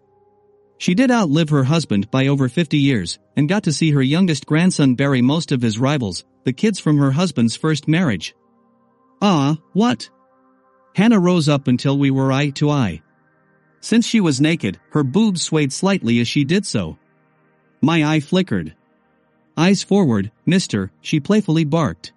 [0.79, 4.47] She did outlive her husband by over 50 years, and got to see her youngest
[4.47, 8.35] grandson bury most of his rivals, the kids from her husband's first marriage.
[9.23, 10.11] Ah, what?
[10.95, 13.03] Hannah rose up until we were eye to eye.
[13.81, 16.99] Since she was naked, her boobs swayed slightly as she did so.
[17.81, 18.75] My eye flickered.
[19.57, 22.13] Eyes forward, mister, she playfully barked.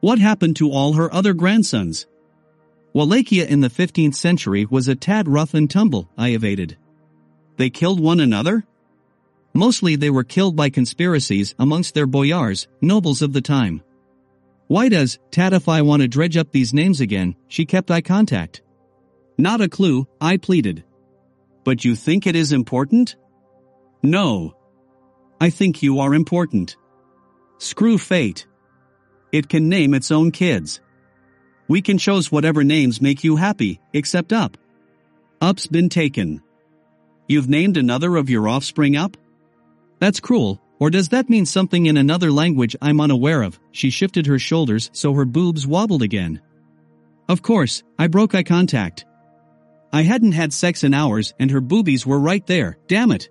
[0.00, 2.06] What happened to all her other grandsons?
[2.92, 6.76] Wallachia in the 15th century was a tad rough and tumble, I evaded.
[7.60, 8.64] They killed one another?
[9.52, 13.82] Mostly they were killed by conspiracies amongst their boyars, nobles of the time.
[14.68, 17.36] Why does Tatify want to dredge up these names again?
[17.48, 18.62] She kept eye contact.
[19.36, 20.84] Not a clue, I pleaded.
[21.62, 23.16] But you think it is important?
[24.02, 24.56] No.
[25.38, 26.78] I think you are important.
[27.58, 28.46] Screw fate.
[29.32, 30.80] It can name its own kids.
[31.68, 34.56] We can choose whatever names make you happy, except Up.
[35.42, 36.40] Up's been taken.
[37.30, 39.16] You've named another of your offspring Up?
[40.00, 43.60] That's cruel, or does that mean something in another language I'm unaware of?
[43.70, 46.40] She shifted her shoulders so her boobs wobbled again.
[47.28, 49.04] Of course, I broke eye contact.
[49.92, 53.28] I hadn't had sex in hours and her boobies were right there, damn it.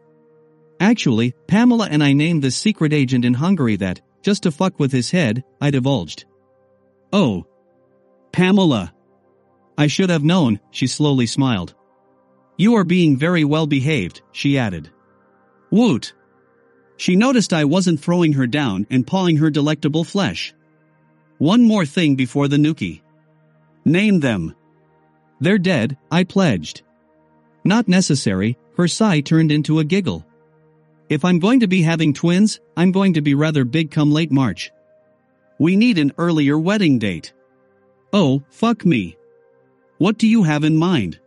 [0.79, 4.93] Actually, Pamela and I named the secret agent in Hungary that, just to fuck with
[4.93, 6.23] his head, I divulged.
[7.11, 7.45] Oh.
[8.31, 8.93] Pamela.
[9.77, 11.75] I should have known, she slowly smiled.
[12.59, 14.89] You are being very well behaved, she added.
[15.71, 16.11] Woot.
[16.97, 20.53] She noticed I wasn't throwing her down and pawing her delectable flesh.
[21.37, 22.99] One more thing before the Nuki.
[23.85, 24.53] Name them.
[25.39, 26.81] They're dead, I pledged.
[27.63, 30.25] Not necessary, her sigh turned into a giggle.
[31.07, 34.33] If I'm going to be having twins, I'm going to be rather big come late
[34.33, 34.69] March.
[35.59, 37.31] We need an earlier wedding date.
[38.11, 39.15] Oh, fuck me.
[39.97, 41.21] What do you have in mind?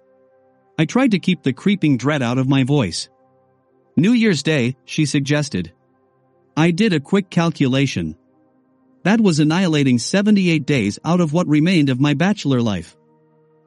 [0.79, 3.09] I tried to keep the creeping dread out of my voice.
[3.97, 5.73] New Year's Day, she suggested.
[6.57, 8.16] I did a quick calculation.
[9.05, 12.97] That was annihilating 78 days out of what remained of my bachelor life.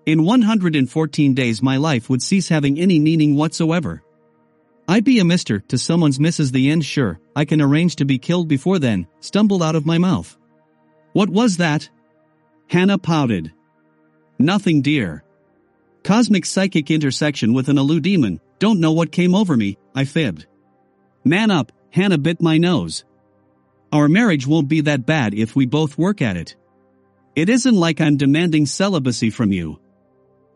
[0.05, 4.03] In 114 days my life would cease having any meaning whatsoever.
[4.87, 6.51] I'd be a mister to someone's Mrs.
[6.51, 9.97] The End sure, I can arrange to be killed before then, stumbled out of my
[9.97, 10.37] mouth.
[11.13, 11.89] What was that?
[12.67, 13.51] Hannah pouted.
[14.37, 15.23] Nothing dear.
[16.05, 20.45] Cosmic psychic intersection with an Alu demon, don't know what came over me, I fibbed.
[21.23, 23.03] Man up, Hannah bit my nose.
[23.91, 26.55] Our marriage won't be that bad if we both work at it.
[27.35, 29.79] It isn't like I'm demanding celibacy from you.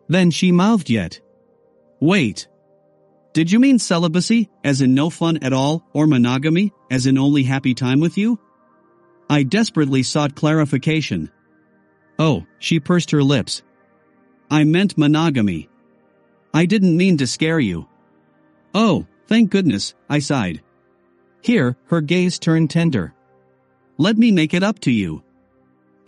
[0.08, 1.20] Then she mouthed yet.
[2.00, 2.48] Wait.
[3.34, 7.42] Did you mean celibacy, as in no fun at all, or monogamy, as in only
[7.42, 8.40] happy time with you?
[9.28, 11.32] I desperately sought clarification.
[12.20, 13.64] Oh, she pursed her lips.
[14.52, 15.70] I meant monogamy.
[16.54, 17.88] I didn't mean to scare you.
[18.74, 20.62] Oh, thank goodness, I sighed.
[21.42, 23.14] Here, her gaze turned tender.
[23.98, 25.24] Let me make it up to you.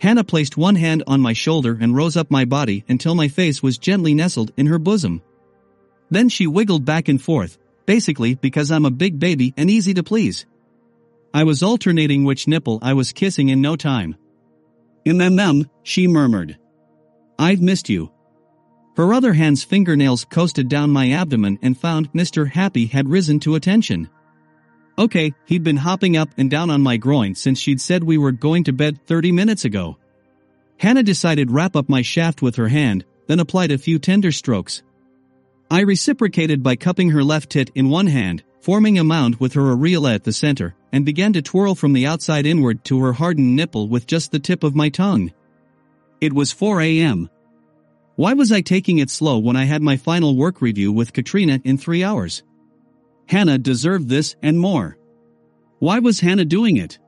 [0.00, 3.62] Hannah placed one hand on my shoulder and rose up my body until my face
[3.62, 5.22] was gently nestled in her bosom.
[6.10, 10.02] Then she wiggled back and forth, basically because I'm a big baby and easy to
[10.02, 10.44] please.
[11.32, 14.16] I was alternating which nipple I was kissing in no time.
[15.06, 16.58] Mm, she murmured.
[17.38, 18.10] I've missed you.
[18.96, 22.50] Her other hand's fingernails coasted down my abdomen and found Mr.
[22.50, 24.08] Happy had risen to attention.
[24.98, 28.32] Okay, he'd been hopping up and down on my groin since she'd said we were
[28.32, 29.96] going to bed 30 minutes ago.
[30.76, 34.82] Hannah decided wrap up my shaft with her hand, then applied a few tender strokes.
[35.70, 39.74] I reciprocated by cupping her left tit in one hand, forming a mound with her
[39.74, 43.56] areola at the center, and began to twirl from the outside inward to her hardened
[43.56, 45.32] nipple with just the tip of my tongue.
[46.20, 47.30] It was 4 a.m.
[48.16, 51.60] Why was I taking it slow when I had my final work review with Katrina
[51.64, 52.42] in three hours?
[53.26, 54.98] Hannah deserved this and more.
[55.78, 56.98] Why was Hannah doing it?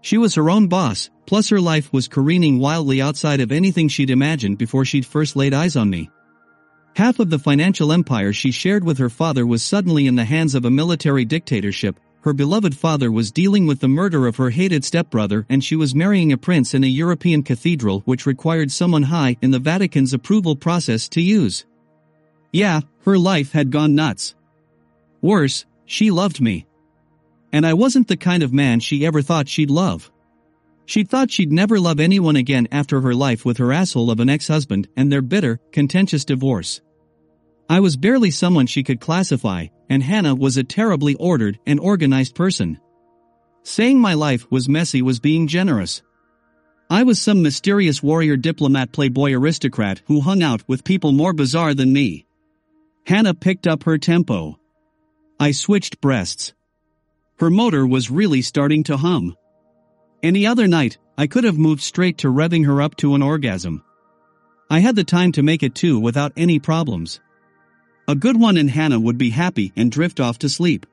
[0.00, 4.08] She was her own boss, plus her life was careening wildly outside of anything she'd
[4.08, 6.08] imagined before she'd first laid eyes on me.
[6.96, 10.54] Half of the financial empire she shared with her father was suddenly in the hands
[10.54, 14.84] of a military dictatorship, her beloved father was dealing with the murder of her hated
[14.84, 19.36] stepbrother and she was marrying a prince in a European cathedral which required someone high
[19.40, 21.64] in the Vatican's approval process to use.
[22.52, 24.34] Yeah, her life had gone nuts.
[25.22, 26.66] Worse, she loved me.
[27.52, 30.10] And I wasn't the kind of man she ever thought she'd love.
[30.86, 34.28] She thought she'd never love anyone again after her life with her asshole of an
[34.28, 36.80] ex-husband and their bitter, contentious divorce.
[37.68, 42.36] I was barely someone she could classify, and Hannah was a terribly ordered and organized
[42.36, 42.80] person.
[43.64, 46.00] Saying my life was messy was being generous.
[46.88, 51.74] I was some mysterious warrior diplomat playboy aristocrat who hung out with people more bizarre
[51.74, 52.26] than me.
[53.04, 54.58] Hannah picked up her tempo.
[55.38, 56.54] I switched breasts.
[57.38, 59.36] Her motor was really starting to hum.
[60.22, 63.82] Any other night, I could have moved straight to revving her up to an orgasm.
[64.68, 67.20] I had the time to make it too without any problems.
[68.10, 70.84] A good one and Hannah would be happy and drift off to sleep.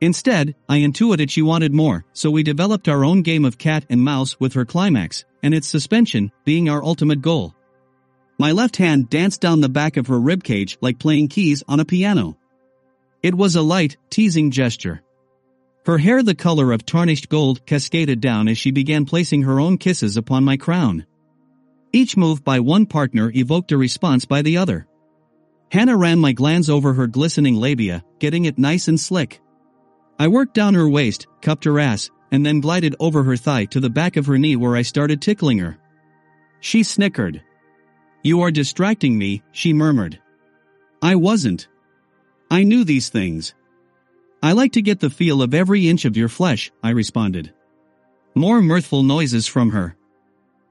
[0.00, 4.00] Instead, I intuited she wanted more, so we developed our own game of cat and
[4.00, 7.54] mouse with her climax, and its suspension being our ultimate goal.
[8.38, 11.84] My left hand danced down the back of her ribcage like playing keys on a
[11.84, 12.38] piano.
[13.22, 15.02] It was a light, teasing gesture.
[15.84, 19.76] Her hair the color of tarnished gold cascaded down as she began placing her own
[19.76, 21.04] kisses upon my crown.
[21.92, 24.86] Each move by one partner evoked a response by the other.
[25.70, 29.40] Hannah ran my glans over her glistening labia, getting it nice and slick.
[30.18, 33.80] I worked down her waist, cupped her ass, and then glided over her thigh to
[33.80, 35.78] the back of her knee where I started tickling her.
[36.60, 37.42] She snickered.
[38.22, 40.20] You are distracting me, she murmured.
[41.00, 41.68] I wasn't.
[42.50, 43.54] I knew these things.
[44.42, 47.54] I like to get the feel of every inch of your flesh, I responded.
[48.34, 49.96] More mirthful noises from her.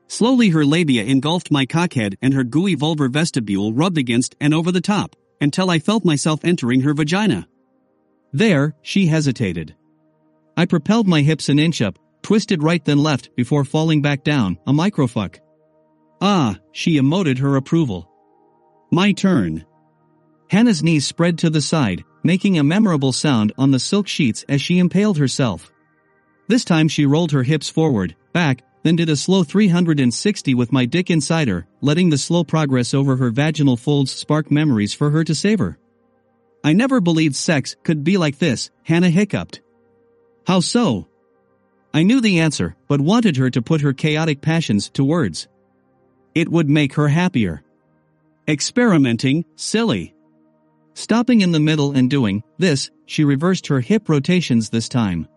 [0.09, 4.71] Slowly her labia engulfed my cockhead and her gooey vulvar vestibule rubbed against and over
[4.71, 7.47] the top, until I felt myself entering her vagina.
[8.33, 9.75] There, she hesitated.
[10.57, 14.57] I propelled my hips an inch up, twisted right then left before falling back down,
[14.65, 15.39] a microfuck.
[16.19, 18.09] Ah, she emoted her approval.
[18.91, 19.63] My turn.
[20.49, 24.59] Hannah's knees spread to the side, making a memorable sound on the silk sheets as
[24.59, 25.71] she impaled herself.
[26.47, 30.85] This time she rolled her hips forward, back, then did a slow 360 with my
[30.85, 35.23] dick inside her, letting the slow progress over her vaginal folds spark memories for her
[35.23, 35.77] to savor.
[36.63, 39.61] I never believed sex could be like this, Hannah hiccuped.
[40.47, 41.07] How so?
[41.93, 45.47] I knew the answer, but wanted her to put her chaotic passions to words.
[46.35, 47.63] It would make her happier.
[48.47, 50.13] Experimenting, silly.
[50.93, 55.27] Stopping in the middle and doing this, she reversed her hip rotations this time.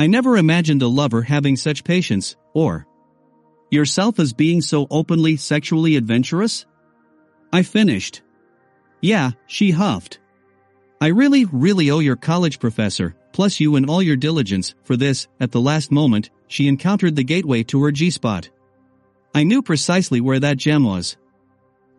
[0.00, 2.86] I never imagined a lover having such patience, or
[3.70, 6.64] yourself as being so openly sexually adventurous?
[7.52, 8.22] I finished.
[9.02, 10.18] Yeah, she huffed.
[11.02, 15.28] I really, really owe your college professor, plus you and all your diligence, for this,
[15.38, 18.48] at the last moment, she encountered the gateway to her G-spot.
[19.34, 21.18] I knew precisely where that gem was.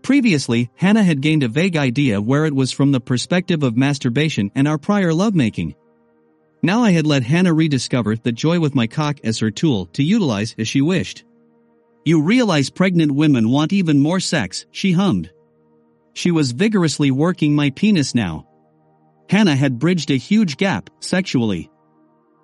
[0.02, 4.50] Previously, Hannah had gained a vague idea where it was from the perspective of masturbation
[4.56, 5.76] and our prior lovemaking.
[6.64, 10.04] Now I had let Hannah rediscover the joy with my cock as her tool to
[10.04, 11.24] utilize as she wished.
[12.06, 15.32] You realize pregnant women want even more sex, she hummed.
[16.14, 18.48] She was vigorously working my penis now.
[19.30, 21.70] Hannah had bridged a huge gap, sexually.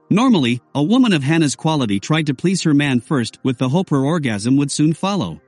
[0.09, 3.89] Normally, a woman of Hannah's quality tried to please her man first with the hope
[3.89, 5.41] her orgasm would soon follow.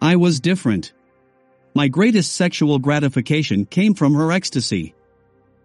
[0.00, 0.94] I was different.
[1.74, 4.94] My greatest sexual gratification came from her ecstasy.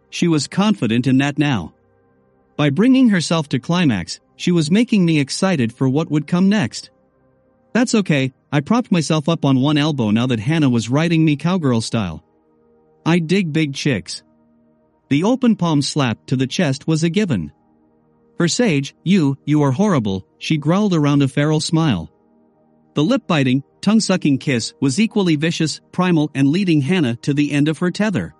[0.09, 1.73] She was confident in that now.
[2.59, 6.89] By bringing herself to climax, she was making me excited for what would come next.
[7.71, 11.37] That's okay, I propped myself up on one elbow now that Hannah was riding me
[11.37, 12.21] cowgirl style.
[13.05, 14.23] I dig big chicks.
[15.07, 17.53] The open palm slap to the chest was a given.
[18.37, 22.11] Her sage, you, you are horrible, she growled around a feral smile.
[22.93, 27.77] The lip-biting, tongue-sucking kiss was equally vicious, primal and leading Hannah to the end of
[27.77, 28.35] her tether.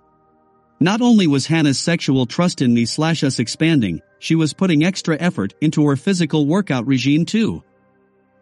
[0.82, 5.16] Not only was Hannah's sexual trust in me slash us expanding, she was putting extra
[5.20, 7.62] effort into her physical workout regime too.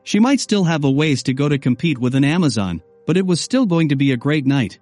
[0.05, 3.26] She might still have a ways to go to compete with an Amazon, but it
[3.26, 4.78] was still going to be a great night.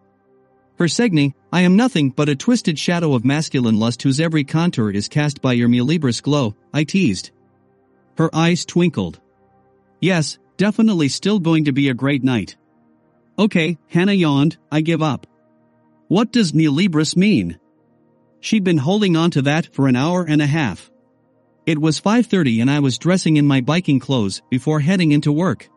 [0.77, 4.91] For Segni, I am nothing but a twisted shadow of masculine lust whose every contour
[4.91, 7.31] is cast by your Mulibris glow, I teased.
[8.19, 9.19] Her eyes twinkled.
[10.01, 12.57] Yes, definitely still going to be a great night.
[13.39, 15.27] Okay, Hannah yawned, I give up.
[16.09, 17.59] What does Mulibris mean?
[18.41, 20.91] She'd been holding on to that for an hour and a half.
[21.67, 25.69] It was 5.30 and I was dressing in my biking clothes before heading into work.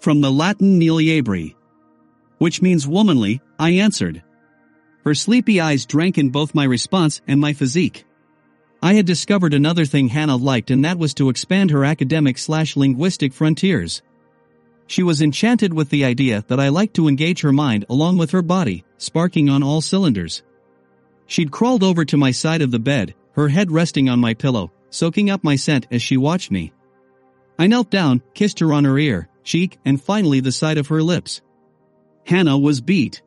[0.00, 1.54] From the Latin Niliabri,
[2.38, 4.24] which means womanly, I answered.
[5.04, 8.04] Her sleepy eyes drank in both my response and my physique.
[8.82, 12.76] I had discovered another thing Hannah liked and that was to expand her academic slash
[12.76, 14.02] linguistic frontiers.
[14.92, 18.32] She was enchanted with the idea that I liked to engage her mind along with
[18.32, 20.42] her body, sparking on all cylinders.
[21.26, 24.70] She'd crawled over to my side of the bed, her head resting on my pillow,
[24.90, 26.74] soaking up my scent as she watched me.
[27.58, 31.02] I knelt down, kissed her on her ear, cheek, and finally the side of her
[31.02, 31.40] lips.
[32.26, 33.22] Hannah was beat.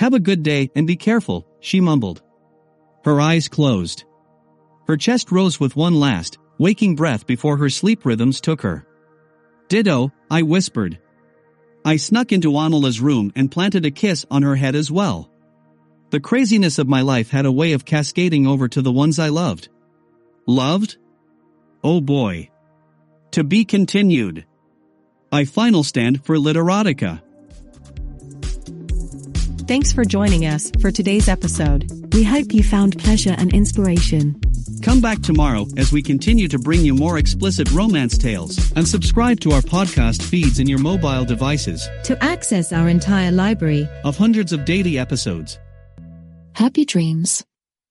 [0.00, 2.20] Have a good day and be careful, she mumbled.
[3.04, 4.02] Her eyes closed.
[4.88, 8.88] Her chest rose with one last, waking breath before her sleep rhythms took her.
[9.70, 10.98] Ditto, I whispered.
[11.84, 15.30] I snuck into Anala's room and planted a kiss on her head as well.
[16.10, 19.28] The craziness of my life had a way of cascading over to the ones I
[19.28, 19.68] loved.
[20.44, 20.96] Loved?
[21.84, 22.50] Oh boy.
[23.30, 24.44] To be continued.
[25.30, 27.22] I FinalStand for Literotica.
[29.70, 31.88] Thanks for joining us for today's episode.
[32.12, 34.34] We hope you found pleasure and inspiration.
[34.82, 39.38] Come back tomorrow as we continue to bring you more explicit romance tales and subscribe
[39.42, 44.52] to our podcast feeds in your mobile devices To access our entire library, of hundreds
[44.52, 45.56] of daily episodes.
[46.56, 47.44] Happy dreams.